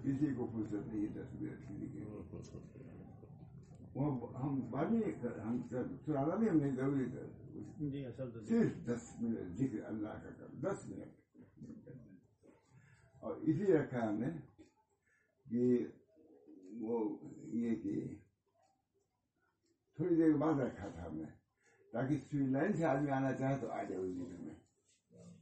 کسی 0.05 0.27
کو 0.37 0.47
فرصت 0.53 0.87
نہیں 0.87 1.03
ہے 1.03 1.09
تصویر 1.15 1.55
کے 1.93 2.05
وہ 3.95 4.29
ہم 4.35 4.61
بعد 4.71 4.91
میں 4.91 5.13
ہم 5.39 5.57
بھی 6.39 6.49
ہم 6.49 6.59
نے 6.59 6.71
ضروری 6.73 7.07
کر 7.07 8.45
صرف 8.45 8.77
دس 8.87 9.09
منٹ 9.21 9.59
ذکر 9.59 9.85
اللہ 9.85 10.21
کا 10.23 10.31
کر 10.39 10.55
دس 10.61 10.87
منٹ 10.89 11.91
اور 13.23 13.37
اسی 13.43 13.73
رکھا 13.73 14.09
ہم 14.09 14.21
نے 14.21 14.31
کہ 15.47 15.87
وہ 16.81 17.03
یہ 17.55 17.75
کہ 17.83 18.01
تھوڑی 19.99 20.15
دیر 20.17 20.37
بعد 20.37 20.61
رکھا 20.61 20.89
تھا 20.89 21.07
ہم 21.07 21.17
نے 21.17 21.38
تاکہ 21.93 22.17
سوئی 22.31 22.47
لائن 22.47 22.73
سے 22.73 22.85
آدمی 22.85 23.11
آنا 23.11 23.33
چاہے 23.33 23.57
تو 23.61 23.71
آ 23.71 23.83
جائے 23.83 24.01
اس 24.01 24.15
جی 24.15 24.25
ذکر 24.25 24.43
میں۔ 24.43 24.55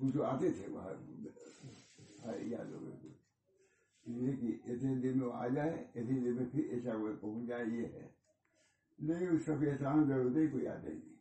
وہ 0.00 0.10
جو 0.14 0.24
آتے 0.24 0.50
تھے 0.50 0.66
وہاں 0.68 0.92
ہاں، 2.24 2.34
یاد 2.36 2.64
ہو 2.64 2.80
گئے 2.80 4.36
کہ 4.36 4.70
اتنے 4.70 4.94
دن 4.94 5.18
میں 5.18 5.26
وہ 5.26 5.32
آ 5.32 5.48
جائے 5.48 5.70
اتنے 5.70 6.02
دن 6.02 6.36
میں 6.36 6.44
پھر 6.52 6.64
ایسا 6.64 6.96
وہ 6.96 7.08
پہنچ 7.20 7.48
جائے 7.48 7.64
یہ 7.64 7.86
ہے۔ 7.86 8.08
لیکن 8.98 9.36
اس 9.36 9.44
کا 9.46 9.54
بھی 9.54 9.70
احسان 9.70 10.08
ضرورت 10.08 10.36
ہے 10.36 10.46
کوئی 10.46 10.66
آتے 10.66 10.88
نہیں۔ 10.88 11.16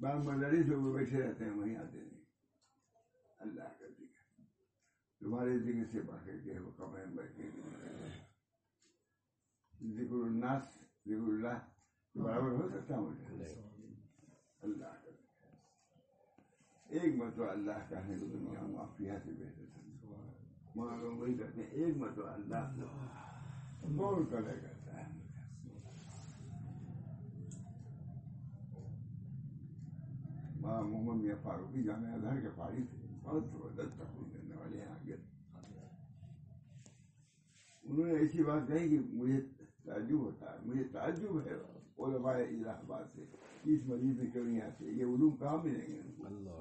بعض 0.00 0.18
مزاری 0.28 0.62
سے 0.62 0.74
وہ 0.74 0.98
بیٹھے 0.98 1.22
رہتے 1.22 1.44
ہیں، 1.44 1.50
وہیں 1.50 1.76
آتے 1.76 1.98
نہیں۔ 1.98 2.24
اللہ 3.38 3.62
کا 3.62 3.86
ذکر۔ 3.88 4.42
تمہارے 5.20 5.58
ذکر 5.58 5.90
سے 5.92 6.00
بڑھ 6.00 6.28
کے 6.44 6.58
وہ 6.58 6.70
کمرے 6.76 7.04
میں 7.06 7.26
ذکر 9.92 10.24
الناس، 10.24 10.62
ذکر 11.06 11.26
اللہ 11.26 11.73
برابر 12.14 12.50
ہو 12.52 12.68
سکتا 12.68 12.98
مجھے 13.00 13.52
اللہ 14.62 14.92
ایک 16.86 17.14
مرتبہ 17.16 17.48
اللہ 17.50 17.78
کا 17.90 18.06
ہے 18.06 18.16
تو 18.20 18.26
دنیا 18.28 18.66
معافیہ 18.66 19.12
سے 19.24 19.32
بہتر 19.32 20.76
وہاں 20.76 20.96
لوگ 20.96 21.16
وہی 21.18 21.34
کہتے 21.34 21.62
ہیں 21.62 21.84
ایک 21.84 21.96
مرتبہ 21.96 22.28
اللہ 22.28 22.70
کرتا 24.30 24.96
ہے 24.96 25.12
وہاں 30.60 30.82
محمد 30.82 31.22
میاں 31.22 31.36
فاروقی 31.42 31.82
جامعہ 31.82 32.40
کے 32.40 32.48
فارغ 32.56 32.84
تھے 32.90 33.06
بہت 33.22 33.44
زبردست 33.46 33.98
تقریر 33.98 34.32
کرنے 34.32 34.56
والے 34.56 34.80
ہیں 34.80 34.88
آگے 34.88 35.16
انہوں 37.84 38.06
نے 38.06 38.18
ایسی 38.18 38.42
بات 38.42 38.68
کہی 38.68 38.88
کہ 38.88 38.98
مجھے 39.12 39.40
تعجب 39.84 40.18
ہوتا 40.18 40.52
ہے 40.52 40.58
مجھے 40.64 40.84
تعجب 40.92 41.40
ہے 41.46 41.54
علماء 41.98 42.32
الہ 42.34 42.68
آباد 42.70 43.14
سے 43.14 43.24
اس 43.64 43.86
مریض 43.86 44.18
میں 44.18 44.30
کیوں 44.32 44.44
نہیں 44.44 44.60
آتے 44.60 44.84
یہ 44.86 45.04
علوم 45.04 45.36
کہاں 45.36 45.56
ملیں 45.64 45.86
گے 45.86 46.00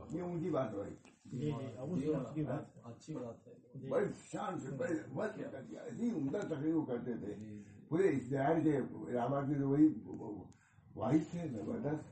یہ 0.10 0.22
ان 0.22 0.40
کی 0.40 0.50
بات 0.50 0.74
بھائی 0.74 1.52
اچھی 2.84 3.13
بات 3.13 3.48
ہے 3.48 3.90
بڑی 3.90 4.06
شان 4.24 4.60
سے 4.60 4.72
بڑے 4.78 4.94
دیا 5.30 5.82
ایسی 5.82 6.10
عمدہ 6.12 6.42
تقریر 6.48 6.75
کرتے 6.88 7.13
تھے 7.18 7.34
پورے 7.90 8.10
اشتہار 8.10 8.60
کے 8.63 8.78
الہٰباد 8.78 9.44
میں 9.44 9.60
تو 9.60 9.68
وہی 9.70 9.88
واحد 10.96 11.32
تھے 11.32 11.48
زبردست 11.50 12.12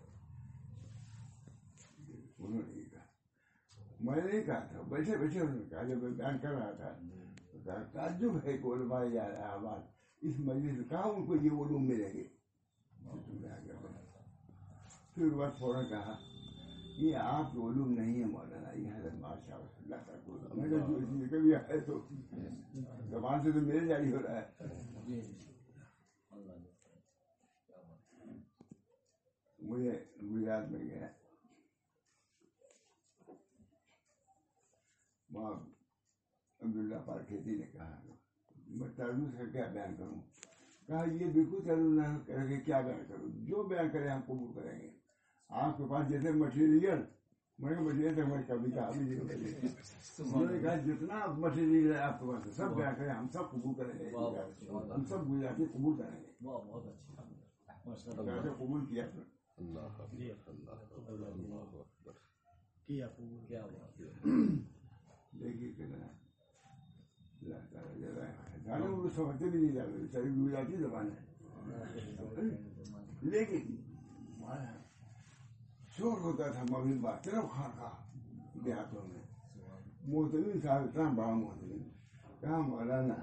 انہوں 2.39 2.61
نے 2.67 2.83
کہا 2.83 3.01
میں 4.01 4.21
نے 4.23 4.41
کہا 4.41 4.59
تھا 4.71 4.81
بیٹھے 4.89 5.17
بیٹھے 5.17 5.39
انہوں 5.39 5.55
نے 5.55 5.69
کہا 5.69 5.83
جب 5.83 6.03
میں 6.03 6.11
بیان 6.11 6.37
کر 6.41 6.51
رہا 6.51 6.71
تھا 6.73 7.81
تعجب 7.93 8.37
ہے 8.37 8.57
کہ 8.57 8.67
علماء 8.67 9.03
یا 9.05 9.23
الہٰباد 9.23 9.89
اس 10.21 10.39
مجلس 10.39 10.77
میں 10.77 10.89
کہاں 10.89 11.09
ان 11.09 11.25
کو 11.25 11.35
یہ 11.35 11.51
علوم 11.61 11.87
ملیں 11.87 12.13
گے 12.13 12.23
تم 12.91 13.37
نے 13.37 13.49
آگے 13.49 13.73
بڑھا 13.81 13.99
پھر 15.21 15.29
بس 15.29 15.57
فوراً 15.59 15.85
کہا 15.85 16.17
یہ 16.97 17.15
آپ 17.15 17.51
کے 17.51 17.57
علوم 17.57 17.91
نہیں 17.93 18.19
ہے 18.19 18.25
مولانا 18.25 18.71
یہ 18.71 18.93
حضرت 18.95 19.13
ماشاء 19.13 19.55
اللہ 19.55 19.95
کا 19.95 21.13
میں 21.15 21.27
کبھی 21.29 21.53
ہے 21.55 21.79
تو 21.79 22.07
زبان 23.09 23.43
سے 23.43 23.51
تو 23.51 23.61
میرے 23.61 23.87
جاری 23.87 24.13
ہو 24.13 24.21
رہا 24.23 24.41
ہے۔ 24.41 24.51
مجھے 29.59 30.05
گجرات 30.23 30.71
میں 30.71 30.79
گیا 30.79 31.07
وہاں 35.29 35.51
عبداللہ 36.59 36.95
پار 37.05 37.19
کھیتی 37.27 37.55
نے 37.55 37.65
کہا 37.65 38.01
میں 38.67 38.89
ترجمہ 38.89 39.31
کا 39.37 39.49
کیا 39.51 39.65
بیان 39.73 39.95
کروں؟ 39.95 40.21
کہا 40.87 41.03
یہ 41.11 41.25
بالکل 41.25 41.67
ترجمہ 41.67 42.03
کر 42.27 42.47
کے 42.47 42.57
کیا 42.57 42.81
بیان 42.81 43.03
کروں؟ 43.07 43.29
جو 43.45 43.63
بیان 43.63 43.89
کریں 43.89 44.09
ہم 44.09 44.21
قبول 44.25 44.53
کریں 44.53 44.79
گے۔ 44.81 45.00
آپ 45.51 45.77
کے 45.77 45.83
پاس 45.89 46.09
جیسے 46.09 46.31
مٹیریل 46.31 46.79
میں 47.59 47.79
مٹیریل 47.79 48.13
تک 48.13 48.19
میں 48.19 48.43
کبھی 48.47 48.71
کہا 48.71 48.89
بھی 48.91 48.99
نہیں۔ 48.99 49.19
انہوں 50.19 50.51
نے 50.51 50.59
کہا 50.59 50.75
جتنا 50.75 51.25
مٹیریل 51.25 51.93
ہے 51.93 51.99
آپ 51.99 52.19
کے 52.19 52.25
پاس 52.25 52.55
سب 52.55 52.75
بیان 52.75 52.95
کریں 52.95 53.09
ہم 53.09 53.27
سب 53.33 53.51
قبول 53.51 53.73
کریں 53.75 53.99
گے۔ 53.99 54.09
ہم 54.93 55.05
سب 55.05 55.29
گجراتی 55.31 55.65
قبول 55.65 55.97
کریں 55.97 56.21
گے۔ 56.21 56.31
بہت 56.43 56.85
اچھی 56.85 57.13
ماشاء 57.85 58.11
اللہ 58.11 58.31
کہا 58.31 58.41
کہ 58.41 58.49
قبول؟ 58.57 58.85
کیا 58.85 59.05
دیکھیے 65.39 65.73
سمجھتے 69.15 69.45
بھی 69.49 69.59
نہیں 69.61 69.71
جاتے 69.71 70.19
گجراتی 70.29 70.75
زبان 70.77 71.09
ہے۔ 71.11 71.31
لیکن 73.21 73.57
ہمارا 73.57 73.80
شور 76.31 76.39
ہوتا 76.39 76.51
تھا 76.51 76.63
مبین 76.69 77.01
بات 77.01 77.23
طرف 77.23 77.49
خان 77.51 77.71
کا 77.77 77.89
دیہاتوں 78.65 79.01
میں 79.07 79.21
محتمین 80.07 80.61
صاحب 80.61 80.83
اتنا 80.83 81.09
بڑا 81.15 81.33
محتمین 81.33 81.89
کہا 82.39 82.57
مولانا 82.57 83.15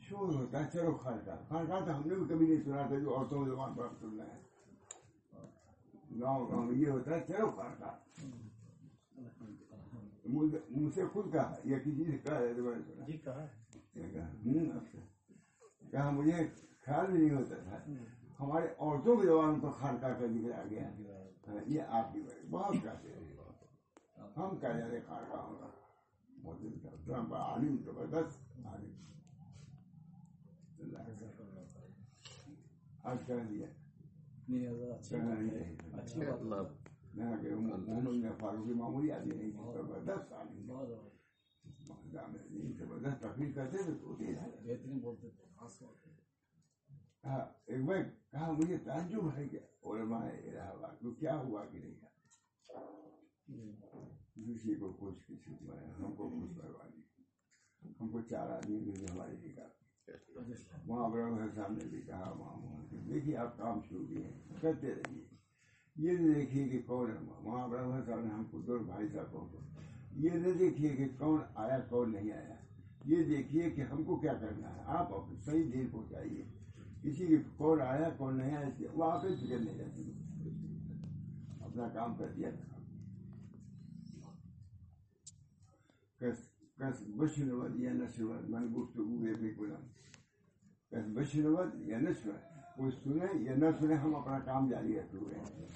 شور 0.00 0.34
ہوتا 0.34 0.64
ہے 0.64 0.70
چلو 0.72 0.94
خان 1.02 1.18
کا 1.24 1.36
خان 1.48 1.66
کا 1.66 1.80
تو 1.80 1.96
ہم 1.96 2.02
نے 2.06 2.14
بھی 2.14 2.24
کبھی 2.28 2.46
نہیں 2.46 2.62
سنا 2.64 2.86
تھا 2.86 2.98
جو 2.98 3.16
عورتوں 3.16 3.44
کی 3.44 3.50
زبان 3.50 3.74
پر 3.74 3.88
سننا 4.00 4.24
ہے 4.24 4.40
گاؤں 6.20 6.48
گاؤں 6.50 6.72
یہ 6.72 6.88
ہوتا 6.90 7.14
ہے 7.14 7.20
چلو 7.28 7.50
خان 7.56 7.74
کا 7.78 7.90
مجھ 10.24 10.94
سے 10.94 11.06
خود 11.12 11.32
کہا 11.32 11.54
یا 11.64 11.78
کسی 11.78 12.04
سے 12.04 12.18
کہا 12.18 12.38
ہے 12.38 12.52
کہا 15.92 16.10
مجھے 16.10 16.48
خیال 16.80 17.06
بھی 17.10 17.26
نہیں 17.26 17.36
ہوتا 17.36 17.54
تھا 17.64 17.76
ہمارے 18.40 18.66
عورتوں 18.78 19.16
کی 19.16 19.26
زبان 19.26 19.60
پر 19.60 19.70
خانقاہ 19.70 20.18
کا 20.18 20.26
ذکر 20.26 20.52
آ 20.52 20.62
گیا۔ 20.70 20.88
یہ 21.66 21.82
آپ 21.82 22.12
کی 22.12 22.20
وجہ 22.20 22.50
بہت 22.50 22.74
کہتے 22.82 23.08
ہیں۔ 23.08 23.34
ہم 24.36 24.58
کہہ 24.58 24.68
جاتے 24.68 25.00
خانقاہ 25.00 25.40
ہوگا 25.40 25.70
صاحب 26.82 26.94
اتنا 26.94 27.20
بڑا 27.20 27.42
عالم 27.42 27.76
زبردست 27.76 28.66
عالم۔ 28.66 29.04
کا 30.90 30.98
آج 33.02 33.18
کہہ 33.26 33.34
دیا 33.50 33.66
میں 34.46 34.68
فاروقی 38.40 38.74
معمولی 38.74 39.12
آدمی 39.12 39.34
نہیں 39.34 39.50
زبردست 39.50 40.32
عالم 40.32 40.70
زبردست 42.78 43.22
تقریر 43.22 43.54
کرتے 43.54 43.82
تھے 43.82 43.94
تو 43.94 44.06
ہوتی 44.06 44.26
ہے 44.26 44.50
بہترین 44.62 44.98
بولتے 44.98 45.30
تھے 45.30 45.44
خاص 45.56 45.78
طور 45.78 45.94
کہا 47.24 47.52
ایک 47.66 47.84
بار 47.84 48.02
کہا 48.30 48.52
مجھے 48.52 48.76
تعجب 48.78 49.36
ہے 49.36 49.48
کہ 49.48 49.58
علماء 49.84 50.26
الہ 50.28 50.58
آباد 50.58 51.02
کو 51.02 51.10
کیا 51.10 51.36
ہوا 51.36 51.64
کہ 51.64 51.78
نہیں 51.78 51.94
کسی 54.46 54.74
کو 54.74 54.92
خوش 54.92 55.26
کسی 55.26 55.54
کو 55.54 55.72
ہم 55.98 56.12
کو 56.12 56.30
خوش 56.30 56.50
کروا 56.56 56.88
دی 56.94 57.00
ہم 58.00 58.08
کو 58.08 58.20
چار 58.20 58.50
آدمی 58.50 58.80
ملے 58.80 59.06
ہمارے 59.06 59.36
لیے 59.36 59.52
کہا 59.52 59.68
وہاں 60.86 61.04
ابراہیم 61.04 61.34
حسن 61.34 61.54
صاحب 61.54 61.72
نے 61.72 61.88
بھی 61.90 62.02
کہا 62.02 62.34
وہاں 62.38 62.56
وہاں 62.62 63.08
دیکھیے 63.08 63.36
آپ 63.36 63.58
کام 63.58 63.80
شروع 63.88 64.06
کیے 64.06 64.24
ہیں 64.24 64.40
کرتے 64.60 64.94
رہیے۔ 64.94 65.24
یہ 65.96 66.12
نہ 66.12 66.34
دیکھیے 66.34 66.68
کہ 66.68 66.82
کون 66.86 67.10
ہے 67.10 67.16
وہاں۔ 67.42 67.64
ابراہیم 67.64 67.92
حسن 67.92 68.06
صاحب 68.06 68.20
نے 68.20 68.28
ہم 68.28 68.44
کو 68.44 68.60
دو 68.60 68.78
بھائی 68.78 69.08
صاحبوں 69.08 69.48
کو 69.48 69.58
یہ 70.16 70.30
نہ 70.30 70.48
دیکھیے 70.58 70.88
کہ 70.88 71.04
کون 71.18 71.40
آیا 71.54 71.78
کون 71.78 72.12
نہیں 72.12 72.32
آیا۔ 72.32 72.54
یہ 73.04 73.16
دیکھیے 73.16 73.70
کہ 73.70 73.80
ہم 73.80 74.04
کو 74.04 74.16
کیا 74.16 74.34
کرنا 74.34 74.76
ہے۔ 74.76 74.80
آپ 74.86 75.14
اپنی 75.14 75.36
صحیح 75.36 75.70
دیر 75.72 75.84
پہنچائیے۔ 75.92 76.63
کسی 77.04 77.26
کی 77.26 77.36
کون 77.56 77.80
آیا 77.80 78.10
کون 78.16 78.36
نہیں 78.36 78.56
آیا، 78.56 78.66
اس 78.66 78.74
کی 78.78 78.86
وہاں 78.94 79.18
پہ 79.20 79.28
فکر 79.28 79.58
نہیں 79.58 79.78
رہتی۔ 79.78 80.12
اپنا 81.60 81.88
کام 81.88 82.14
کر 82.14 82.28
دیا۔ 82.36 82.50
کس 86.18 86.38
کس 86.76 87.38
یا 87.74 87.92
نشود 87.92 88.48
من 88.48 88.74
گفتگو 88.76 89.18
بے 89.18 89.50
کنم 89.54 89.86
کس 90.90 91.06
بشنود 91.14 91.68
یا 91.74 91.98
نشود 91.98 92.40
کوئی 92.76 92.90
سنے 93.04 93.42
یا 93.42 93.54
نہ 93.56 93.66
سنے، 93.80 93.94
ہم 93.94 94.16
اپنا 94.16 94.38
کام 94.38 94.70
جاری 94.70 94.98
رکھے 94.98 95.18
ہوئے 95.18 95.34
ہیں۔ 95.34 95.68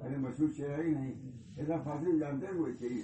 ارے 0.00 0.16
مشہور 0.16 0.48
شعر 0.56 0.78
ہی 0.78 0.90
نہیں۔ 0.90 1.12
اتنا 1.58 1.76
فاصل 1.76 2.18
جانتے 2.18 2.46
ہیں 2.46 2.54
وہ 2.54 2.68
چاہیے 2.80 3.02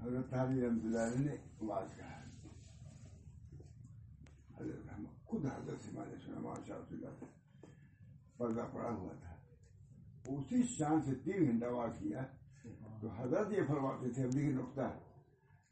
حضرت 0.00 0.34
علی 0.34 0.60
رحمۃ 0.60 0.84
اللہ 0.84 0.98
علیہ 0.98 1.24
نے 1.24 1.36
آواز 1.62 1.96
کہا 1.96 2.18
حضرت 4.58 4.86
رحمت 4.88 5.26
خود 5.26 5.46
حضرت 5.46 5.82
سے 5.82 5.90
میں 5.94 6.06
نے 6.06 6.16
سنا 6.24 6.40
ماشاء 6.40 6.74
اللہ 6.74 7.24
پردہ 8.38 8.66
پڑا 8.72 8.90
ہوا 8.90 9.12
تھا 9.20 9.34
اسی 10.28 10.62
شان 10.68 11.02
سے 11.02 11.14
تین 11.24 11.44
گھنٹہ 11.46 11.64
آواز 11.64 11.98
کیا 11.98 12.24
تو 13.00 13.08
حضرت 13.16 13.52
یہ 13.52 13.66
فرماتے 13.68 14.10
تھے 14.10 14.24
اب 14.24 14.32
دیکھیے 14.32 14.52
نقطہ 14.52 14.88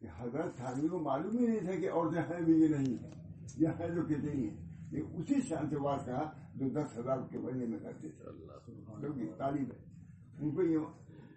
کہ 0.03 0.09
حضرت 0.19 0.57
تھانوی 0.57 0.89
کو 0.89 0.99
معلوم 1.01 1.39
ہی 1.39 1.47
نہیں 1.47 1.61
تھا 1.61 1.81
کہ 1.81 1.91
عورتیں 1.91 2.23
ہیں 2.23 2.45
بھی 2.45 2.61
یہ 2.63 2.69
نہیں 2.69 2.97
ہیں 2.97 3.11
یا 3.57 3.71
ہیں 3.79 3.89
جو 3.89 4.07
کہتے 4.07 4.33
ہی 4.33 4.49
ہیں 4.49 4.57
لیکن 4.91 5.21
اسی 5.21 5.41
شان 5.49 5.71
سے 5.71 5.77
آواز 5.77 6.05
کہا 6.07 6.31
جو 6.55 6.69
دس 6.71 6.97
ہزار 6.99 7.27
کے 7.31 7.39
بڑھنے 7.39 7.67
میں 7.67 7.79
کرتے 7.79 8.09
تھے 8.11 9.33
تعلیم 9.39 9.71
ہے 9.71 9.85
ان 10.39 10.55
کو 10.55 10.63
یہ 10.63 10.79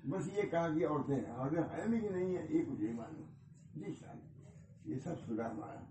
بس 0.05 0.37
یہ 0.37 0.41
کہا 0.51 0.67
کہ 0.73 0.87
عورتیں 0.87 1.15
ہیں 1.15 1.31
عورتیں 1.31 1.61
ہیں 1.61 1.87
بھی 1.87 1.99
کہ 1.99 2.09
نہیں 2.09 2.37
ہیں 2.37 2.47
یہ 2.49 2.63
کچھ 2.71 2.81
نہیں 2.81 2.93
معلوم۔ 2.93 3.25
جی 3.75 3.93
شاید 3.99 4.39
یہ 4.85 4.95
سب 5.03 5.13
سنا 5.25 5.51
ہمارا۔ 5.51 5.85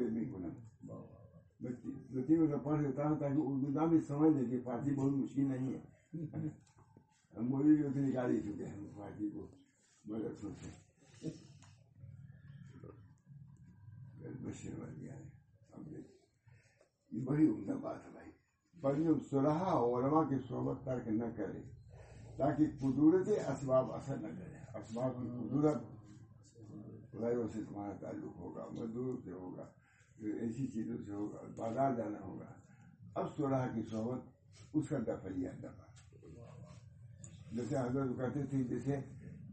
یا 0.00 0.08
من 0.10 0.24
کنم۔ 0.24 0.48
کا 2.46 2.56
پڑھ 2.56 2.84
دیتا 2.84 3.08
ہوں 3.08 3.16
تاکہ 3.18 3.34
اردو 3.36 3.86
بھی 3.86 4.00
سمجھ 4.00 4.36
لے 4.36 4.44
کہ 4.50 4.64
فارسی 4.64 4.94
بہت 4.94 5.12
مشکل 5.12 5.42
نہیں 5.42 5.74
ہے۔ 5.74 5.80
ہم 7.36 7.44
مودی 7.44 7.76
جو 7.76 7.88
نکال 7.94 8.30
ہی 8.30 8.40
چکے 8.40 8.64
ہیں 8.64 8.86
فارسی 8.96 9.30
کو۔ 9.30 9.46
سے۔ 10.62 10.87
کل 14.48 14.70
بشنود 14.70 15.02
یا 15.02 15.14
اب 15.72 15.90
دیکھ 15.90 16.06
یہ 17.10 17.24
بڑی 17.24 17.48
عمدہ 17.48 17.72
بات 17.72 18.04
ہے 18.04 18.10
بھائی۔ 18.10 19.04
جو 19.04 19.14
صلحہ 19.30 19.76
علماء 19.76 20.22
کی 20.28 20.34
صحبت 20.48 20.84
ترک 20.84 21.08
نہ 21.08 21.24
کرے 21.36 21.62
تاکہ 22.36 22.64
قدرت 22.80 23.28
اسباب 23.28 23.92
اثر 23.92 24.16
نہ 24.16 24.28
کرے 24.28 24.78
اسباب 24.78 25.16
کی 25.16 25.48
قدرت 25.48 27.14
غیروں 27.14 27.48
سے 27.52 27.60
تمہارا 27.68 27.92
تعلق 28.00 28.36
ہوگا 28.36 28.66
مزدوروں 28.72 29.16
سے 29.24 29.32
ہوگا 29.32 29.66
ایسی 30.18 30.66
چیزوں 30.66 30.96
سے 31.06 31.12
ہوگا 31.12 31.42
بازار 31.56 31.94
جانا 31.96 32.20
ہوگا۔ 32.20 32.52
اب 33.14 33.36
صلح 33.36 33.66
کی 33.74 33.82
صحبت 33.90 34.20
اس 34.74 34.88
کا 34.88 34.98
دفع 34.98 35.28
لیا 35.28 35.50
دفع 35.62 35.86
جیسے 37.52 37.78
حضرت 37.78 38.16
کہتے 38.16 38.46
تھے 38.46 38.64
جیسے 38.64 39.00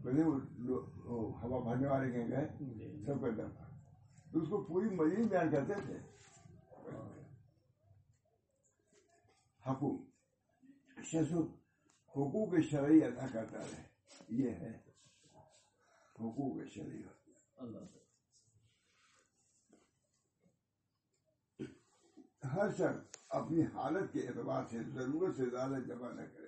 پہلے 0.04 0.24
ہوا 0.24 1.60
بھرنے 1.60 1.88
والے 1.88 2.12
کہیں 2.12 2.28
گئے 2.28 2.48
سب 3.06 3.22
کا 3.22 3.30
دفع 3.30 3.65
تو 4.32 4.42
اس 4.42 4.50
کو 4.50 4.64
پوری 4.64 4.90
مزید 4.90 5.30
بیان 5.30 5.52
کرتے 5.52 5.74
تھے۔ 5.74 6.00
حقوق۔ 9.72 10.00
شسو 11.04 11.48
حقوق 12.10 12.54
شرعی 12.72 13.04
ادا 13.04 13.28
کرتا 13.28 13.58
رہے۔ 13.58 13.84
یہ 14.30 14.50
ہے۔ 14.50 14.82
حقوق 16.16 16.74
سے 16.74 16.82
ہر 22.44 22.74
شخص 22.74 23.18
اپنی 23.30 23.64
حالت 23.64 24.14
کے 24.14 24.28
اعتبار 24.28 24.64
سے 24.70 24.84
ضرورت 24.84 25.36
سے 25.36 25.46
زیادہ 25.46 25.76
جمع 25.88 26.12
نہ 26.12 26.22
کرے۔ 26.22 26.48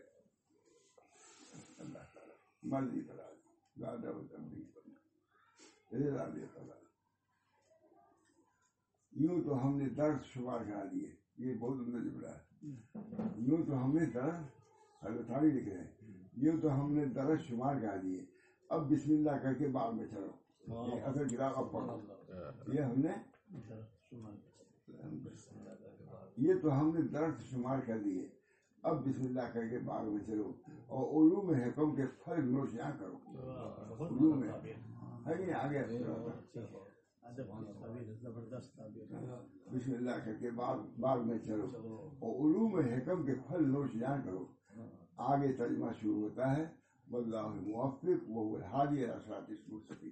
اللہ 1.77 1.99
تعالیٰ۔ 2.13 2.35
مرضی 2.63 3.01
کرا 3.01 3.33
زیادہ 3.77 4.13
و 4.13 4.27
تبدیل 4.27 4.71
کرنا 6.55 6.76
یوں 9.19 9.41
تو 9.43 9.67
ہم 9.67 9.77
نے 9.77 9.89
درد 9.89 10.23
شمار 10.23 10.59
کرا 10.59 10.83
دیے 10.91 11.11
یہ 11.37 11.53
بہت 11.55 11.77
عمدہ 11.77 12.09
جملہ 12.09 12.27
ہے۔ 12.27 12.67
یوں 13.37 13.57
تو 13.65 13.85
ہم 13.85 13.97
نے 13.97 14.05
درد 14.05 14.43
حضرت 15.03 15.31
علی 15.31 15.51
لکھ 15.51 15.69
رہے 15.69 15.77
ہیں۔ 15.77 15.91
یوں 16.37 16.61
تو 16.61 16.85
ہم 16.85 16.93
نے 16.93 17.05
درد 17.05 17.41
شمار 17.41 17.75
کرا 17.81 17.95
دیے۔ 18.03 18.25
اب 18.69 18.91
بسم 18.91 19.11
اللہ 19.11 19.31
کر 19.43 19.53
کے 19.53 19.67
باغ 19.67 19.95
میں 19.95 20.05
چلو۔ 20.11 20.29
اثر 21.05 21.23
گرا 21.31 21.47
اب 21.47 21.71
پڑھو۔ 21.71 22.01
یہ 22.73 22.81
ہم 22.81 23.01
نے 23.01 23.09
یہ 26.37 26.53
تو 26.61 26.79
ہم 26.79 26.95
نے 26.95 27.01
درخت 27.01 27.41
شمار 27.43 27.79
کر 27.85 27.97
دیے۔ 27.97 28.27
اب 28.83 29.07
بسم 29.07 29.21
اللہ 29.21 29.41
کر 29.53 29.67
کے 29.67 29.79
باغ 29.79 30.09
میں 30.09 30.23
چلو۔ 30.25 30.51
اور 30.87 31.07
علوم 31.07 31.49
حکم 31.53 31.95
کے 31.95 32.03
فرق 32.25 32.39
نوش 32.39 32.69
یہاں 32.73 32.91
کرو 32.99 33.17
علوم 34.05 34.43
ہے۔ 34.43 34.49
آگے۔ 35.53 35.93
بسم 39.71 39.91
اللہ 39.93 40.11
کر 40.25 40.33
کے 40.39 40.51
باغ 40.51 40.77
باغ 40.99 41.27
میں 41.27 41.37
چلو۔ 41.39 41.65
اور 42.19 42.35
علوم 42.35 42.79
حکم 42.79 43.25
کے 43.25 43.33
پھل 43.47 43.69
نوش 43.69 43.95
یہاں 43.95 44.17
کرو۔ 44.25 44.45
آگے 45.17 45.53
ترجمہ 45.53 45.91
شروع 46.01 46.21
ہوتا 46.21 46.57
ہے۔ 46.57 46.65
واللہ 47.11 47.47
موفق 47.47 48.23
وہ 48.27 48.57
الحادی 48.57 49.05
اثرات 49.05 49.49
اس 49.49 49.69
مستقیم 49.69 50.09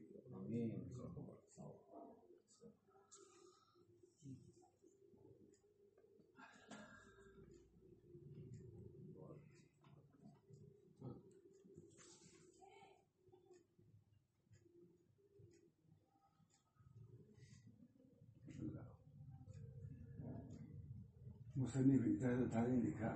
مصنف 21.65 22.01
اجازت 22.05 22.51
تھانی 22.51 22.81
لکھا۔ 22.81 23.15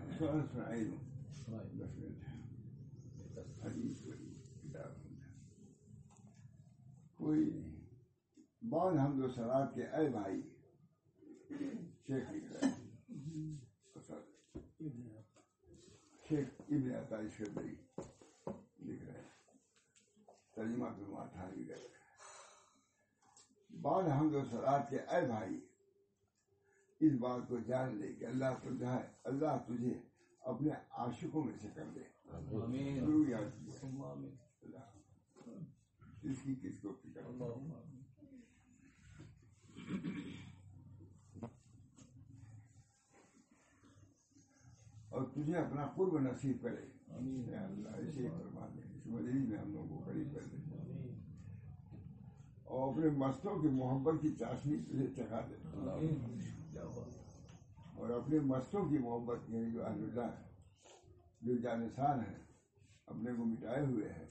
دس 1.79 1.97
منٹ 1.97 2.23
حدیث 3.63 4.01
کوئی 4.03 4.33
کتاب 4.61 4.91
کوئی 7.13 7.43
بعض 8.61 8.97
حمد 8.97 9.23
و 9.23 9.27
سرات 9.27 9.75
کے 9.75 9.83
اے 9.83 10.09
بھائی 10.09 10.41
شیخ 12.07 12.31
لکھ 12.31 12.51
رہے 12.53 12.69
شیخ 16.29 16.47
ابن 16.59 16.91
عطا 16.95 17.21
لکھ 18.79 19.03
رہے 19.03 19.21
ہیں۔ 19.21 19.29
ترجمہ 20.55 20.87
رہے 21.69 21.77
ہیں 21.77 21.97
بعض 23.81 24.05
حمد 24.07 24.35
و 24.35 24.45
سرات 24.45 24.89
کے 24.89 24.99
اے 24.99 25.27
بھائی 25.27 25.59
اس 26.99 27.11
بات 27.19 27.47
کو 27.47 27.57
جان 27.67 27.95
لے 27.95 28.13
کہ 28.13 28.25
اللہ 28.25 28.45
تجھے 28.63 28.85
اللہ 29.23 29.57
تجھے 29.67 29.93
اپنے 30.39 30.69
عاشقوں 30.91 31.43
میں 31.43 31.53
سے 31.61 31.67
کر 31.73 31.83
دے۔ 31.95 31.99
یاد 34.67 34.97
اس 36.23 36.37
کی 36.43 36.55
کس 36.55 36.79
کو 36.81 36.93
فکر 36.93 37.21
اور 45.09 45.23
تجھے 45.33 45.55
اپنا 45.55 45.85
قرب 45.95 46.19
نصیب 46.19 46.57
کرے۔ 46.61 46.85
اللہ 47.07 47.89
فرما 48.39 48.67
دے 48.75 48.81
اس 48.95 49.05
میں 49.49 49.57
ہم 49.57 49.71
لوگوں 49.71 49.87
کو 49.87 50.03
قریب 50.05 50.33
کر 50.33 50.45
دے۔ 50.45 50.55
اور 52.63 52.93
اپنے 52.93 53.09
مستوں 53.09 53.61
کی 53.61 53.67
محبت 53.67 54.21
کی 54.21 54.35
چاشنی 54.39 54.77
تجھے 54.77 55.07
چکھا 55.15 55.47
دے۔ 55.49 55.55
کیا 56.79 56.89
بات 56.89 57.99
اور 57.99 58.09
اپنے 58.09 58.39
مستوں 58.39 58.89
کی 58.89 58.97
محبت 58.97 59.49
یعنی 59.49 59.71
جو 59.71 59.85
اہل 59.85 60.03
اللہ 60.03 60.21
ہے 60.21 60.49
جو 61.41 61.57
جانسان 61.57 62.19
ہے 62.19 62.37
اپنے 63.05 63.33
کو 63.33 63.45
مٹائے 63.45 63.85
ہوئے 63.85 64.09
ہیں۔ 64.09 64.25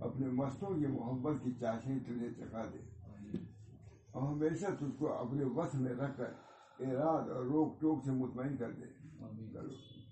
اپنے 0.00 0.26
مستوں 0.26 0.68
کی 0.68 0.86
محبت 0.86 1.44
کی 1.44 1.50
چاشنی 1.60 2.00
تجھے 2.00 2.30
چکھا 2.30 2.62
دے۔ 2.72 2.78
اور 4.10 4.32
ہمیشہ 4.32 4.66
تجھ 4.78 4.98
کو 4.98 5.12
اپنے 5.12 5.44
وقت 5.44 5.74
میں 5.74 5.92
رکھ 5.92 6.18
کر 6.18 6.32
اراد 6.78 7.30
اور 7.30 7.44
روک 7.44 7.80
ٹوک 7.80 8.04
سے 8.04 8.10
مطمئن 8.10 8.56
کر 8.56 8.72
دے۔ 8.72 8.84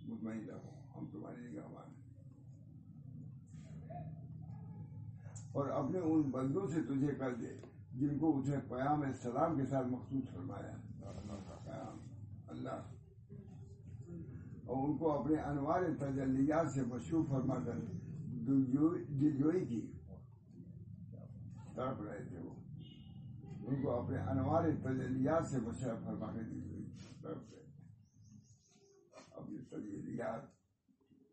مطمئن 0.02 0.48
رہو 0.48 0.98
ہم 0.98 1.07
تمہاری 1.07 1.48
نگاہ 1.48 1.91
اور 5.53 5.69
اپنے 5.69 5.99
ان 5.99 6.23
بندوں 6.23 6.67
سے 6.67 6.83
تجھے 6.83 7.15
کر 7.15 7.35
دے، 7.35 7.49
جن 7.93 8.19
کو 8.19 8.38
اسے 8.38 8.57
پیام 8.69 9.03
سلام 9.23 9.57
کے 9.57 9.67
ساتھ 9.67 9.87
مخصوص 9.87 10.25
فرمایا۔ 10.33 10.77
اللہ۔ 11.07 11.33
کا 11.33 11.59
پیام 11.65 11.99
اللہ 12.49 12.71
اور 14.67 14.88
ان 14.88 14.99
کو 14.99 15.21
اپنے 15.21 15.37
انوار 15.37 15.83
تجلیات 15.99 16.73
سے 16.75 16.83
مشہور 16.83 17.25
فرما 17.29 17.55
کر 17.55 17.79
دلجوئی 18.47 19.67
کی۔ 19.67 19.93
تڑپ 21.75 22.03
رہے 22.03 22.25
تھے 22.29 22.38
وہ۔ 22.38 22.55
ان 23.69 23.83
کو 23.83 23.91
اپنے 23.91 24.19
انوار 24.19 24.62
تجلیات 24.83 25.47
سے 25.47 25.59
مشہور 25.59 25.95
فرما 26.05 26.33
کر 26.33 26.43
دلجوئی 26.43 26.85
تڑپ 27.23 27.55
رہے 27.55 27.62
تھے۔ 27.62 27.85
اپنی 29.31 29.59
تجلیات 29.59 30.41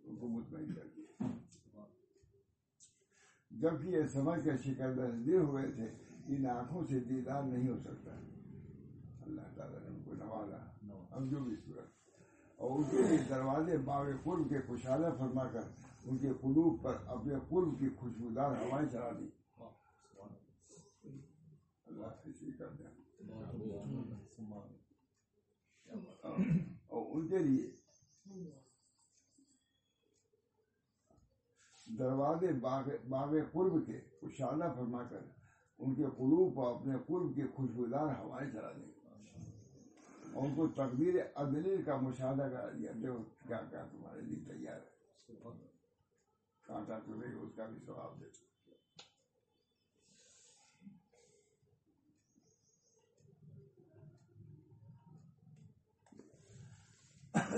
ان 0.04 0.16
کو 0.16 0.28
مطمئن 0.28 0.74
کر 0.74 0.88
دیا 0.96 0.99
جبکہ 3.60 3.88
یہ 3.88 4.08
سمجھ 4.08 4.46
کر 4.46 4.58
شکر 4.58 4.94
دے 5.26 5.38
ہوئے 5.38 5.72
تھے، 5.72 5.88
ان 6.28 6.46
آنکھوں 6.46 6.88
سے 6.88 7.00
دیدار 7.00 7.44
نہیں 7.44 7.70
ہو 7.70 7.78
سکتا۔ 7.78 8.12
اللہ 9.26 9.42
تعالیٰ 9.56 9.80
نے 9.80 9.88
ان 9.88 10.04
کو 10.06 10.14
نوازا۔ 10.14 10.58
ہم 11.18 11.30
جو 11.30 11.44
بھی 11.44 11.56
صورت۔ 11.66 11.88
اور 12.56 12.72
ان 12.72 12.84
کے 12.84 12.98
دروازے 13.30 13.78
باغ 13.78 14.06
قرب 14.24 14.50
کے 14.50 14.60
خوشحالہ 14.68 15.08
فرما 15.20 15.48
کر 15.48 15.62
ان 16.06 16.18
کے 16.18 16.30
قلوب 16.42 16.84
پر 16.84 16.98
اپنے 17.06 17.34
قرب 17.50 17.80
کی 17.80 17.90
خوشبودار 17.90 18.52
ہوائیں 18.52 18.90
چلا 18.90 19.12
دی۔ 19.20 19.30
اللہ 21.86 22.06
ایسی 22.26 22.52
کر 22.52 22.70
دیں 22.70 22.88
اور 26.88 27.16
ان 27.16 27.28
کے 27.28 27.38
لیے 27.38 27.72
دروازے 31.98 32.48
باغ 32.48 32.90
باغ 33.10 33.30
قرب 33.52 33.88
کے 33.88 34.02
خوشحالہ 34.20 34.64
فرما 34.76 35.04
کر 35.04 35.20
ان 35.78 35.96
کے 35.96 36.04
قلوب 36.04 36.56
کو 36.56 36.76
اپنے 36.76 36.96
قرب 37.08 37.36
کی 37.36 37.44
خوشبودار 37.56 38.16
ہوائیں 38.20 38.52
چلا 38.52 38.72
دیں۔ 38.72 39.00
اور 40.34 40.46
ان 40.46 40.56
کو 40.56 40.68
تقدیر 40.68 41.16
عدلی 41.36 41.78
کا 41.86 41.98
مشاہدہ 41.98 42.42
کرا 42.42 42.70
دیا۔ 42.70 42.92
دیکھو 43.04 43.24
کیا 43.48 43.62
کیا 43.70 43.86
تمہارے 43.92 44.22
لیے 44.22 44.46
تیار 44.46 44.80
ہے۔ 44.80 45.68
کانٹا 46.64 47.00
چلے 47.06 47.36
اس 47.36 47.50
کا 47.56 47.66
بھی 47.66 47.80
ثواب 47.86 48.22
دے۔ 48.22 48.50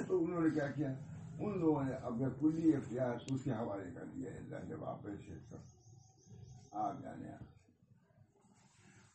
تو 0.08 0.24
انہوں 0.24 0.42
نے 0.42 0.50
کیا 0.50 0.72
کیا؟ 0.72 1.11
ان 1.42 1.60
لوگوں 1.60 1.84
نے 1.84 1.94
اپنے 1.94 2.26
کلی 2.40 2.76
اختیار 2.76 3.34
اس 3.34 3.44
کے 3.44 3.52
حوالے 3.52 3.90
کر 3.96 4.06
دیا 4.16 4.32
اللہ 4.32 4.70
جب 4.70 4.84
آپ 4.86 5.02
سے۔ 5.04 5.34
سب 5.50 5.58
آپ 6.72 7.02
جانے 7.04 7.30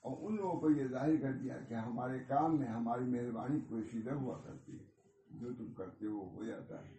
اور 0.00 0.16
ان 0.20 0.36
لوگوں 0.36 0.60
کو 0.60 0.70
یہ 0.70 0.86
ظاہر 0.86 1.16
کر 1.22 1.32
دیا 1.32 1.56
کہ 1.68 1.74
ہمارے 1.74 2.18
کام 2.28 2.58
میں 2.58 2.68
ہماری 2.68 3.04
مہربانی 3.04 3.60
پوشیدہ 3.68 4.10
ہوا 4.10 4.40
کرتی 4.44 4.78
ہے 4.78 4.84
جو 5.30 5.52
تم 5.58 5.72
کرتے 5.72 6.06
ہو 6.06 6.28
ہو 6.34 6.44
جاتا 6.44 6.88
ہے۔ 6.88 6.94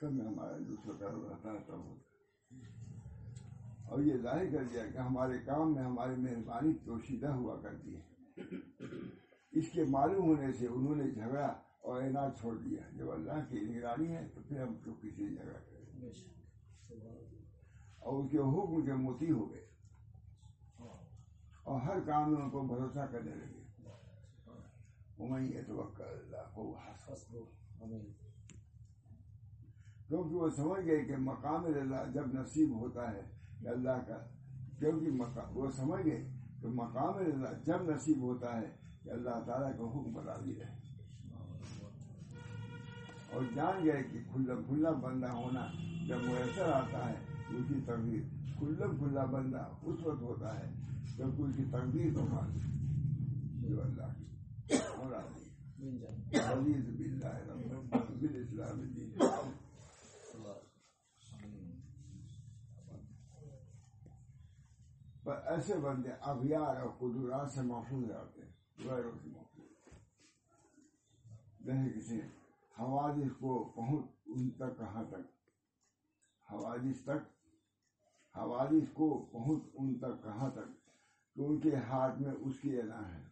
سب 0.00 0.12
میں 0.12 0.26
ہمارا 0.26 0.56
دوسرا 0.68 0.92
کرم 0.98 1.22
رہتا 1.22 1.52
ہے 1.52 1.58
تب 1.66 1.72
ہوتا 1.72 1.94
ہے 1.96 3.84
اور 3.88 4.02
یہ 4.02 4.16
ظاہر 4.16 4.44
کر 4.52 4.64
دیا 4.64 4.86
کہ 4.86 4.98
ہمارے 4.98 5.38
کام 5.38 5.74
میں 5.74 5.82
ہماری 5.82 6.16
مہربانی 6.16 6.72
پوشیدہ 6.84 7.28
ہوا 7.28 7.60
کرتی۔ 7.62 7.96
ہے 7.96 8.02
اس 9.50 9.64
کے 9.72 9.84
معلوم 9.84 10.24
ہونے 10.24 10.52
سے 10.52 10.66
انہوں 10.66 10.96
نے 10.96 11.10
جھگڑا 11.10 11.54
اور 11.86 12.02
اعنات 12.02 12.38
چھوڑ 12.38 12.56
دیا 12.56 12.80
جب 12.96 13.10
اللہ 13.10 13.32
کی 13.48 13.60
نگرانی 13.60 14.08
ہے 14.08 14.28
تو 14.34 14.40
پھر 14.48 14.62
ہم 14.62 14.74
کیوں 14.74 14.94
کسی 15.02 15.36
جھگڑا 15.36 15.58
کریں 15.58 16.08
اور 17.98 18.24
اس 18.24 18.30
کے 18.30 18.38
حکم 18.38 18.86
کے 18.86 18.92
موتی 18.92 19.30
ہو 19.30 19.50
گئے۔ 19.50 19.66
اور 21.62 21.80
ہر 21.80 22.00
کام 22.00 22.34
میں 22.34 22.42
ان 22.42 22.50
کو 22.50 22.60
بھروسہ 22.62 23.06
کرنے 23.10 23.30
لگے۔ 23.34 23.66
يتوکل 25.58 26.04
اللہ 26.04 26.54
کو 26.54 26.76
کیونکہ 30.08 30.34
وہ 30.34 30.50
سمجھ 30.50 30.86
گئے 30.86 31.04
کہ 31.04 31.16
مقام 31.16 31.64
اللہ 31.64 32.10
جب 32.14 32.26
نصیب 32.26 32.78
ہوتا 32.80 33.10
ہے 33.10 33.20
کہ 33.60 33.68
اللہ 33.68 34.04
کا 34.08 34.18
کیونکہ 34.78 35.10
وہ 35.50 35.70
سمجھ 35.70 36.06
گئے 36.06 36.28
کہ 36.60 36.66
مقام 36.68 37.16
اللہ 37.16 37.64
جب 37.64 37.82
نصیب 37.82 38.22
ہوتا 38.22 38.60
ہے 38.60 38.76
کہ 39.02 39.10
اللہ 39.10 39.40
تعالیٰ 39.46 39.78
کا 39.78 39.84
حکم 39.84 40.18
راضی 40.18 40.60
ہے۔ 40.60 40.85
اور 43.36 43.42
جان 43.54 43.84
گئے 43.84 44.02
کہ 44.02 44.18
کھلا 44.32 44.54
کھلا 44.66 44.90
بندہ 45.00 45.30
ہونا 45.32 45.66
جب 46.08 46.22
میسر 46.22 46.72
آتا 46.72 47.08
ہے 47.10 47.14
اس 47.50 47.64
کی 47.68 47.80
تقدیر 47.86 48.22
کھلم 48.58 48.96
کھلا 48.98 49.24
بندہ 49.24 49.64
اس 49.82 50.06
وقت 50.06 50.22
ہوتا 50.22 50.58
ہے 50.60 50.70
جب 51.16 51.42
اس 51.44 51.56
کی 51.56 51.64
تقدیر 51.70 52.14
تو 52.14 52.24
مان 52.26 52.58
جو 53.60 53.68
جی 53.68 53.80
اللہ۔ 53.80 54.12
کی 54.16 54.76
اور 54.76 55.10
راضی 55.10 56.72
عزیز 56.72 56.86
باللہ 56.90 57.34
رب 57.48 57.60
بالاسلام 58.20 59.50
پر 65.24 65.36
ایسے 65.46 65.74
بندے 65.78 66.10
ابیار 66.22 66.76
اور 66.76 66.88
قدرات 66.98 67.50
سے 67.50 67.62
محفوظ 67.62 68.10
رہتے 68.10 68.42
ہیں۔ 68.42 68.52
غیروں 68.84 69.12
سے 69.22 69.28
محفوظ۔ 69.28 69.70
جیسے 71.60 71.98
کسی 71.98 72.20
حوادث 72.78 73.36
کو 73.38 73.72
پہنچ 73.76 74.06
ان 74.26 74.50
تک 74.50 74.78
کہاں 74.78 75.04
تک؟ 75.04 75.48
حوادث 76.52 77.02
تک 77.02 77.36
حوادث 78.36 78.92
کو 78.92 79.28
پہنچ 79.32 79.62
ان 79.74 79.94
تک 79.98 80.22
کہاں 80.22 80.50
تک؟ 80.50 80.86
کہ 81.34 81.40
ان 81.40 81.60
کے 81.60 81.76
ہاتھ 81.76 82.22
میں 82.22 82.32
اس 82.32 82.60
کی 82.60 82.80
ادا 82.80 83.14
ہے۔ 83.14 83.24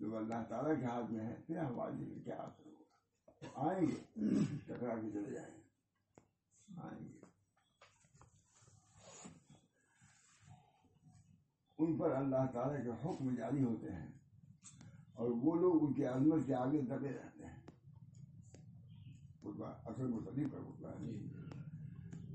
جب 0.00 0.16
اللہ 0.16 0.42
تعالیٰ 0.48 0.80
کے 0.80 0.84
ہاتھ 0.84 1.12
میں 1.12 1.26
ہے 1.26 1.36
پھر 1.46 1.64
حوادث 1.64 2.08
میں 2.08 2.24
کیا 2.24 2.34
اثر 2.34 2.66
ہوگا؟ 2.66 3.70
آئیں 3.70 3.86
گے 3.86 4.20
ٹکرا 4.66 4.94
کے 4.94 5.10
چلے 5.10 5.30
جائیں 5.30 5.56
گے۔ 5.56 5.62
آئیں 6.76 7.08
گے۔ 7.08 7.18
ان 11.78 11.98
پر 11.98 12.10
اللہ 12.10 12.46
تعالیٰ 12.52 12.84
کے 12.84 12.90
حکم 12.90 13.34
جاری 13.34 13.64
ہوتے 13.64 13.92
ہیں 13.92 14.12
اور 15.12 15.30
وہ 15.30 15.54
لوگ 15.54 15.84
ان 15.84 15.92
کی 15.92 16.04
عظمت 16.06 16.46
کے 16.46 16.54
آگے 16.54 16.82
دبے 16.82 17.12
رہتے 17.12 17.46
ہیں۔ 17.46 17.65
اصل 19.48 20.06
مصنف 20.06 20.52
کا 20.52 20.58
خطبہ 20.60 20.90
ہے 21.00 21.14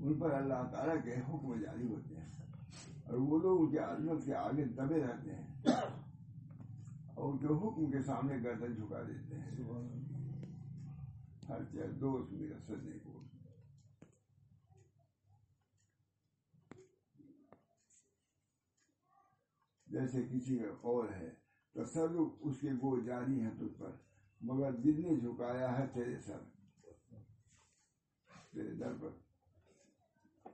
ان 0.00 0.18
پر 0.18 0.30
اللہ 0.30 0.62
تعالیٰ 0.72 0.94
کے 1.04 1.16
حکم 1.18 1.60
جاری 1.60 1.86
ہوتے 1.86 2.14
ہیں 2.14 2.30
اور 3.06 3.18
وہ 3.20 3.38
لوگ 3.38 3.60
ان 3.60 3.70
کی 3.70 3.78
عظمت 3.78 4.24
کے 4.24 4.34
آگے 4.34 4.64
دبے 4.76 5.00
رہتے 5.00 5.34
ہیں 5.34 5.74
اور 7.14 7.32
ان 7.32 7.38
کے 7.38 7.46
حکم 7.46 7.90
کے 7.90 8.02
سامنے 8.02 8.38
گردن 8.44 8.74
جھکا 8.74 9.02
دیتے 9.02 9.38
ہیں 9.38 9.50
ہر 11.48 11.64
چیز 11.72 12.00
دوست 12.00 12.32
میرا 12.32 12.58
سجنے 12.58 12.98
کو 13.04 13.18
جیسے 19.86 20.22
کسی 20.22 20.58
کا 20.58 20.74
قول 20.80 21.08
ہے 21.14 21.28
تصرف 21.76 22.28
اس 22.40 22.60
کے 22.60 22.70
گو 22.82 22.98
جاری 23.00 23.40
ہے 23.40 23.50
تجھ 23.58 23.78
پر 23.78 23.90
مگر 24.40 24.72
دل 24.74 25.00
نے 25.02 25.16
جھکایا 25.16 25.78
ہے 25.78 25.86
تیرے 25.94 26.18
سر 26.26 26.38
تیرے 28.54 28.70
در 28.70 28.92
پر۔ 29.00 29.10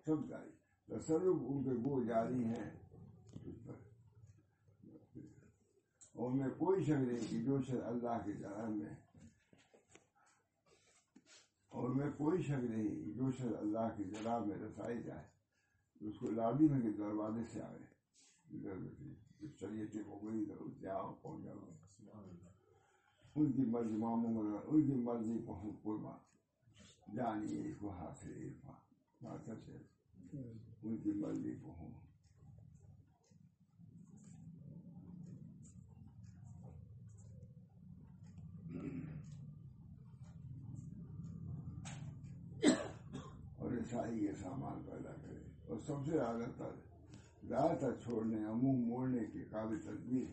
سب 0.04 0.28
جاری۔ 0.28 0.50
تصرف 0.87 1.37
ان 1.40 1.64
کے 1.64 1.70
گو 1.70 2.02
جاری 2.02 2.44
ہیں۔ 2.44 2.70
تجھ 3.30 3.66
پر 3.66 3.74
اور 6.12 6.30
میں 6.30 6.48
کوئی 6.58 6.84
شک 6.84 6.90
نہیں 6.90 7.30
کہ 7.30 7.42
جو 7.42 7.62
شر 7.62 7.82
اللہ 7.82 8.18
کے 8.24 8.32
جلال 8.32 8.72
میں 8.72 8.94
اور 11.68 11.88
میں 11.88 12.11
کوئی 12.16 12.42
شک 12.42 12.50
نہیں 12.50 13.12
جو 13.12 13.32
شر 13.38 13.58
اللہ 13.58 13.88
کے 13.96 14.04
جلال 14.04 14.44
میں 14.44 14.56
رسائی 14.56 15.02
جائے۔ 15.02 15.24
اس 16.00 16.18
کو 16.18 16.30
لازم 16.30 16.74
ہے 16.74 16.80
کہ 16.80 16.90
دروازے 16.90 17.42
سے 17.52 17.62
آئے 17.62 17.78
ادھر 18.50 18.76
شریعت 19.61 19.96
ہو 20.06 20.20
گئی 20.22 20.42
ادھر 20.42 20.80
جاؤ 20.80 21.14
پہنچ 21.22 21.44
جاؤ 21.44 21.56
ان 23.34 23.52
کی 23.52 23.62
مرضی 23.62 23.96
مگر 23.96 24.56
ان 24.66 24.87
کی 24.87 24.92
مرضی 24.92 25.38
پہنچ 25.46 25.82
قربا 25.82 26.16
جانیے 27.09 27.68
اس 27.68 27.77
کو 27.79 27.90
حاصل 27.90 28.33
عرفا 28.33 29.55
سے 29.64 29.77
ان 30.83 30.97
کی 30.97 31.12
مرضی 31.12 31.55
پہنچ 31.62 32.07
اور 43.59 43.73
عیسائی 43.73 44.25
یہ 44.25 44.33
سامان 44.42 44.83
پیدا 44.83 45.12
کرے 45.12 45.38
اور 45.68 45.79
سب 45.87 46.05
سے 46.07 46.12
زیادہ 46.12 46.51
تر 46.59 46.77
زیادہ 47.42 47.90
چھوڑنے 48.05 48.37
منہ 48.37 48.87
موڑنے 48.87 49.25
کے 49.33 49.44
قابل 49.51 49.81
تدبیر 49.81 50.27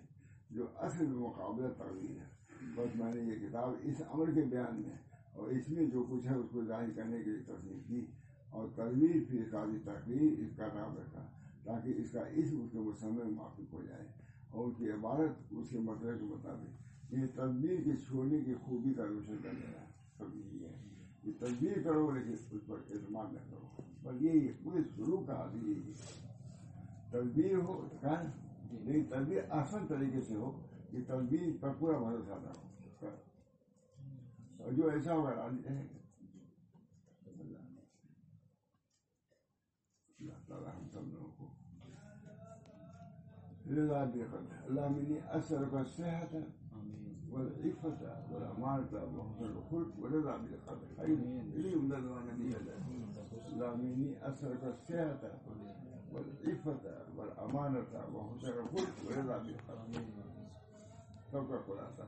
جو 0.50 0.68
اصل 0.78 1.06
مقابلہ 1.08 1.74
تقدیر 1.78 2.20
ہے 2.20 2.34
بس 2.76 2.96
میں 2.96 3.14
نے 3.14 3.22
یہ 3.22 3.48
کتاب 3.48 3.74
اس 3.84 4.02
عمر 4.08 4.34
کے 4.34 4.42
بیان 4.46 4.82
میں 4.82 4.96
اور 5.36 5.50
اس 5.50 5.70
میں 5.70 5.86
جو 5.86 6.04
کچھ 6.10 6.28
ہے 6.28 6.36
اس 6.36 6.50
کو 6.52 6.66
ظاہر 6.66 6.90
کرنے 6.96 7.24
کے 7.24 7.30
لیے 7.30 7.44
تصنیف 7.44 7.88
کی 7.88 8.06
اور 8.50 8.68
تدبیر 8.76 9.16
پھر 9.30 9.44
قابل 9.52 9.80
تقریر 9.84 10.40
اس 10.40 10.58
کا 10.58 10.68
نام 10.74 10.98
رکھا 10.98 11.26
تاکہ 11.64 11.94
اس 11.98 12.12
کا 12.12 12.20
اسم 12.20 12.62
اس 12.62 12.72
کے 12.72 12.80
میں 12.80 13.26
موافق 13.26 13.74
ہو 13.74 13.84
جائے 13.84 14.08
اور 14.50 14.68
اس 14.68 14.74
کی 14.78 14.92
عبارت 14.92 15.44
اس 15.52 15.70
کے 15.70 15.80
مطلب 15.80 16.20
کے 16.20 16.26
مطابق 16.26 17.14
یہ 17.14 17.26
تدبیر 17.34 17.82
کے 17.84 17.92
چھوڑنے 18.08 18.40
کی 18.40 18.54
خوبی 18.54 18.94
کا 18.94 19.06
روشن 19.06 19.38
کر 19.44 19.50
دینا 19.52 19.86
سب 20.18 20.36
ہے۔ 20.62 20.74
یہ 21.24 21.32
تدبیر 21.40 21.82
کرو 21.84 22.12
لیکن 22.12 22.34
اس 22.52 22.68
پر 22.68 22.76
اعتماد 22.90 23.34
نہ 23.34 23.40
کرو۔ 23.52 23.82
بس 24.04 24.22
یہی 24.22 24.48
ہے 24.48 24.54
پورے 24.64 24.82
شروع 24.96 25.18
کا 25.18 25.36
حاصل 25.36 25.70
یہی 25.70 25.92
ہے۔ 25.92 26.32
تدبیر 27.12 27.56
ہو 27.58 27.88
نا؟ 28.04 28.14
لیکن 28.72 29.04
تدبیر 29.10 29.42
آسان 29.50 29.88
طریقے 29.88 30.22
سے 30.22 30.36
ہو 30.36 30.52
کہ 30.92 30.98
تدبیر 31.08 31.50
پر 31.60 31.70
پورا 31.80 31.98
بھروسہ 31.98 32.40
نہ 32.44 32.48
ہو 32.48 32.65
جو 34.72 34.90
يساوي 34.90 35.32
عليه 35.34 35.90
لا 40.20 40.34
ترى 40.50 40.74
تملكه 40.94 41.50
لذا 43.66 44.06
بقدر 44.06 44.66
اللهم 44.70 44.96
اني 44.96 45.38
اسالك 45.38 45.74
الصحه 45.74 46.30
والعفة 47.32 48.02
والأمانة 48.32 49.04
وحسن 49.18 49.46
الخلق 49.46 49.92
ورضا 50.00 50.38
بالقدر 50.38 50.88
أين 51.04 51.52
إليهم 51.56 51.86
ندعو 51.86 52.20
نبي 52.20 52.56
اللهم 53.54 53.80
إني 53.80 54.28
أسألك 54.30 54.64
الصحة 54.64 55.32
والعفة 56.14 56.84
والأمانة 57.18 57.92
وحسن 58.14 58.54
الخلق 58.60 58.96
ورضا 59.06 59.38
بالقدر 59.38 60.04
توقع 61.32 61.62
خلاصة 61.68 62.08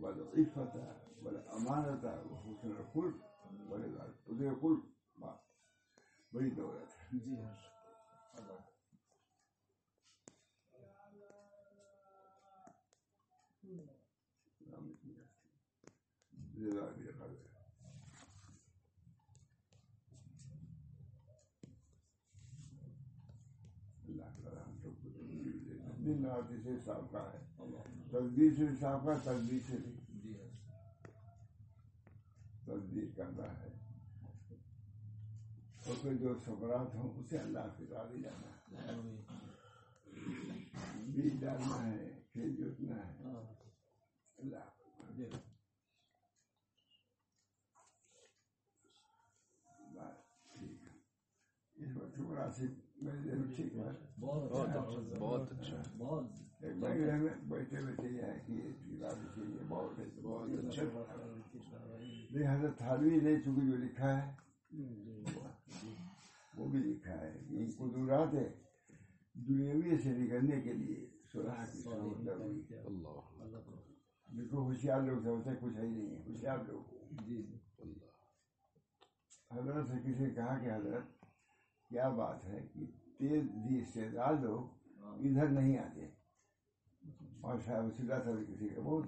والعفة 0.00 0.74
والأمانة 1.22 2.04
وحسن 2.30 2.70
الخلق 2.70 3.14
وذي 4.28 4.48
الخلق 4.48 4.82
ما 5.16 5.32
بڑی 6.32 6.50
دولت 6.50 6.96
ہے 7.02 7.18
جی 7.18 7.36
ہاں 7.36 7.54
جزاك 16.54 16.99
دن 26.04 26.24
رات 26.24 26.44
صاف 26.84 27.12
کا 27.12 27.32
ہے 27.32 27.38
تدبیر 28.10 28.50
سے 28.56 28.66
کا 28.80 29.18
تدبیر 29.22 29.58
سے 29.70 29.76
بھی 29.76 30.34
تدبیر 32.64 33.04
کرنا 33.16 33.60
ہے۔ 33.60 33.78
اور 35.86 35.94
پھر 36.02 36.14
جو 36.14 36.34
سبرات 36.44 36.94
ہوں 36.94 37.20
اسے 37.20 37.38
اللہ 37.38 37.58
سے 37.76 37.84
راضی 37.90 38.22
جانا 38.22 38.82
ہے۔ 38.82 39.22
بیج 41.06 41.40
ڈالنا 41.40 41.86
ہے 41.86 42.22
کھیت 42.32 42.58
جوتنا 42.58 42.96
ہے۔ 42.96 43.22
ہاں۔ 43.24 43.54
اللہ۔ 44.38 44.64
جی۔ 45.16 45.24
اس 51.74 51.96
وقت 51.96 52.16
دل 52.16 52.22
میں 52.22 52.79
ٹھیک 53.56 53.74
ہے 53.74 53.90
بہت 54.20 54.52
اچھا 54.52 55.18
بہت 55.18 55.52
اچھا 55.52 55.82
بہت 55.98 56.24
بیٹھے 56.60 57.10
بیٹھے 57.48 57.80
بہت 59.68 59.98
بہت 60.22 60.58
اچھا 60.64 60.84
نہیں 62.30 62.56
حضرت 62.56 62.78
تھالوی 62.78 63.20
نے 63.20 63.40
چونکہ 63.40 63.70
جو 63.70 63.76
لکھا 63.76 64.16
ہے 64.18 64.32
جی 64.70 65.94
بھی 66.70 66.78
لکھا 66.78 67.20
ہے 67.20 67.32
کہ 67.48 67.54
ان 67.54 67.70
قدرات 67.78 68.32
دنیاوی 69.48 69.98
سے 69.98 70.10
نکلنے 70.10 70.60
کے 70.60 70.72
لیے 70.72 71.06
صلاح 71.32 71.64
کی 71.64 71.78
ضرورت 71.78 72.28
اللہ 72.84 73.20
دیکھو 74.28 74.58
ہوشیار 74.58 75.00
لوگ 75.00 75.22
سمجھتے 75.22 75.50
کچھ 75.60 75.76
ہے 75.76 75.82
ہی 75.82 75.90
نہیں 75.90 76.10
ہے 76.10 76.22
ہوشیار 76.26 76.58
لوگ 76.66 76.94
جی 77.28 77.42
حضرت 79.50 79.86
سے 79.86 79.94
کسی 80.04 80.24
نے 80.24 80.30
کہا 80.30 80.58
کہ 80.58 80.70
حضرت، 80.70 81.24
کیا 81.88 82.08
بات 82.08 82.44
ہے 82.44 82.60
کہ 82.72 82.84
تیز 83.20 83.42
جی 83.64 83.78
استعداد 83.80 84.34
لوگ 84.42 84.60
ادھر 85.26 85.48
نہیں 85.48 85.78
آتے۔ 85.78 86.06
اور 87.40 87.58
صاحب 87.64 87.84
سیدھا 87.96 88.18
سا 88.24 88.30
کسی 88.48 88.68
کا 88.68 88.80
بہت 88.84 89.04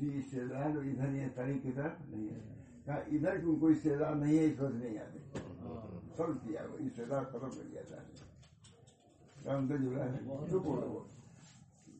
جی 0.00 0.18
استعداد 0.18 0.70
لوگ 0.74 0.84
ادھر 0.86 1.06
نہیں 1.08 1.20
ہے 1.20 1.28
طریق 1.34 1.62
کی 1.62 1.72
طرف 1.72 1.92
نہیں 2.08 2.28
ہے 2.28 2.40
کہا 2.84 2.94
ادھر 2.94 3.38
کی 3.38 3.46
ان 3.46 3.58
کو 3.60 3.66
استعداد 3.66 4.16
نہیں 4.16 4.38
ہے، 4.38 4.44
اس 4.44 4.60
وقت 4.60 4.74
نہیں 4.74 4.98
آتے۔ 4.98 5.18
سب 6.16 6.46
کیا 6.46 6.62
وہ 6.72 6.76
استعداد 6.78 7.24
ختم 7.24 7.50
کر 7.50 7.68
دیا 7.72 7.82
تھا۔ 7.88 7.96
رام 9.46 9.66
دل 9.66 9.84
جلا 9.84 10.04
ہے 10.04 10.18
چپ 10.48 10.54
ہو 10.54 10.80
وہ 10.92 11.00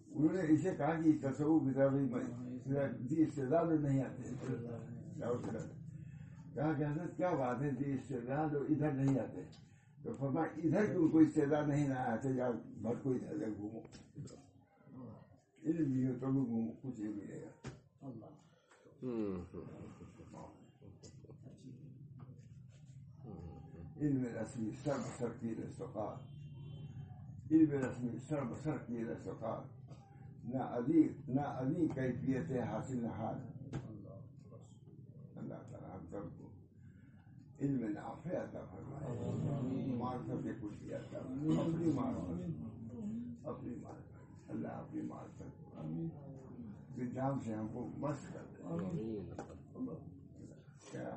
انہوں 0.06 0.32
نے 0.32 0.40
اسے 0.48 0.74
کہا 0.76 1.00
کہ 1.04 1.12
تصوف 1.22 1.62
کی 1.62 1.70
طرف 1.74 1.92
جی 3.10 3.22
استعداد 3.22 3.64
لوگ 3.66 3.80
نہیں 3.80 4.02
آتے۔ 4.02 4.22
کہا 6.54 6.72
کہ 6.72 6.84
حضرت، 6.84 7.16
کیا 7.16 7.30
بات 7.30 7.62
ہے؟ 7.62 7.70
جی 7.70 7.92
استعداد 7.92 8.48
لوگ 8.52 8.62
ادھر 8.68 8.92
نہیں 8.92 9.18
آتے۔ 9.18 9.42
تو 10.03 10.13
فرما 10.13 10.41
ادھر 10.41 10.85
کی 10.85 10.95
ان 10.95 11.07
کو 11.09 11.19
استعداد 11.19 11.67
نہیں 11.67 11.87
نہ 11.87 11.99
آتے 12.07 12.33
جا 12.33 12.49
بھر 12.81 12.95
کو 13.03 13.11
ادھر 13.11 13.33
ادھر 13.33 13.51
گھومو 13.57 13.81
علم 15.63 15.91
بھی 15.91 16.05
ہو 16.07 16.13
تو 16.19 16.31
بھی 16.31 16.45
گھومو 16.45 16.71
کچھ 16.81 16.99
نہیں 16.99 17.13
ملے 17.13 17.41
گا 17.41 17.69
اللہ 18.01 18.43
علم 23.97 24.25
رسمی 24.35 24.71
سر 24.83 24.97
بسر 24.99 25.33
کی 25.39 25.53
رستقار 25.55 26.15
علم 27.51 27.71
رسمی 27.85 28.17
سر 28.29 28.43
بسر 28.43 28.77
کی 28.87 29.05
رستقار 29.05 29.61
نہ 30.45 30.63
ادی 30.73 31.07
نہ 31.27 31.41
ادی 31.41 31.87
کیفیت 31.95 32.51
علم 37.60 37.88
نافع 37.92 38.30
عطا 38.30 38.64
فرمائے 38.70 39.86
معرفت 39.96 40.46
کچھ 40.60 40.92
عطا 40.92 41.18
اپنی 41.18 41.92
معرفت 41.92 43.46
اپنی 43.46 43.74
معرفت 43.82 44.50
اللہ 44.50 44.68
اپنی 44.68 45.02
معرفت 45.02 45.76
کے 46.94 47.06
جام 47.14 47.40
سے 47.40 47.54
ہم 47.54 47.66
کو 47.72 47.90
مست 47.98 48.32
کر 48.34 48.44
دے۔ 48.50 48.62
کیا 50.90 51.10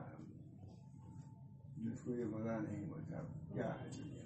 جس 1.77 2.01
کو 2.03 2.12
یہ 2.12 2.25
مزہ 2.25 2.60
نہیں 2.69 2.86
ملتا 2.86 3.21
کیا 3.53 3.73
ہے 3.82 3.89
دنیا؟ 3.97 4.21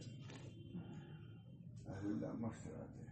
اللہ 1.97 2.33
مست 2.33 2.67
رہتے 2.67 3.05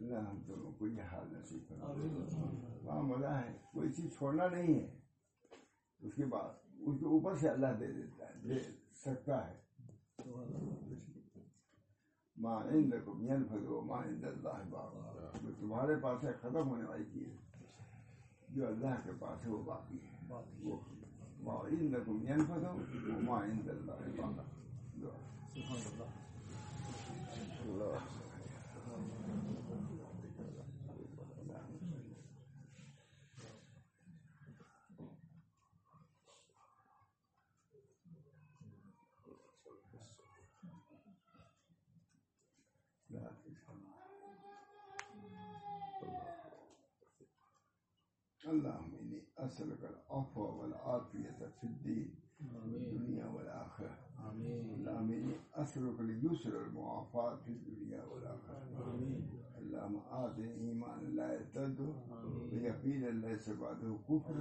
اللہ 0.00 0.28
ہم 0.28 0.38
کو 0.78 0.88
یہ 0.88 1.02
حال 1.02 1.26
نصیب 1.32 1.72
وہاں 2.84 3.02
مزہ 3.02 3.26
ہے 3.26 3.56
کوئی 3.72 3.92
چیز 3.92 4.12
چھوڑنا 4.18 4.48
نہیں 4.48 4.74
ہے۔ 4.74 4.97
اس 6.00 6.14
کے 6.14 6.24
بعد 6.24 6.48
اس 6.78 6.96
کے 7.00 7.06
اوپر 7.06 7.36
سے 7.36 7.48
اللہ 7.48 7.66
دے 7.80 7.92
دیتا 7.92 8.24
ہے 8.26 8.48
دے 8.48 8.54
سکتا 8.94 9.48
ہے۔ 9.48 9.54
ماں 12.36 12.60
ماں 13.82 13.98
اللہ 13.98 15.42
جو 15.42 15.50
تمہارے 15.60 15.96
پاس 15.96 16.24
ہے 16.24 16.32
ختم 16.40 16.68
ہونے 16.68 16.84
والی 16.84 17.04
چیز۔ 17.12 17.28
جو 18.48 18.66
اللہ 18.66 18.94
کے 19.04 19.10
پاس 19.18 19.44
ہے 19.44 19.50
وہ 19.50 19.62
باقی 19.62 19.96
ہے۔ 19.96 20.16
ماں 23.22 23.42
اللہ۔ 27.60 28.17
اللهم 48.48 48.94
إني 49.00 49.22
أسألك 49.38 49.84
العفو 49.84 50.40
والعافية 50.60 51.38
في 51.60 51.64
الدين 51.64 52.14
والدنيا 52.54 53.26
والآخرة. 53.26 53.98
آمين. 54.28 54.74
اللهم 54.74 55.12
إني 55.12 55.34
أسألك 55.54 56.00
اليسر 56.00 56.56
والمعافاة 56.56 57.36
في 57.36 57.48
الدنيا 57.48 58.04
والآخرة. 58.04 58.62
اللهم 59.58 59.96
آتني 60.10 60.54
إيمانا 60.54 61.08
لا 61.08 61.32
يرتد 61.32 61.94
ويقينا 62.52 63.06
ليس 63.26 63.50
بعده 63.50 63.98
كفر. 64.08 64.36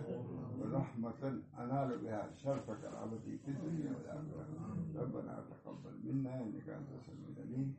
ورحمة 0.60 1.42
أنال 1.60 1.98
بها 2.00 2.32
شرف 2.32 2.72
كرامتي 2.72 3.38
في 3.38 3.52
الدنيا 3.52 3.92
والآخرة. 3.98 4.48
ربنا 4.96 5.46
تقبل 5.50 5.96
منا 6.04 6.42
إنك 6.44 6.70
أنت 6.70 6.90
السميع 7.00 7.28
العليم. 7.38 7.76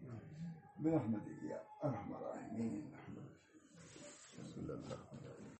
برحمتك 0.80 1.42
يا 1.42 1.60
أرحم 1.84 2.12
الراحمين. 2.14 2.82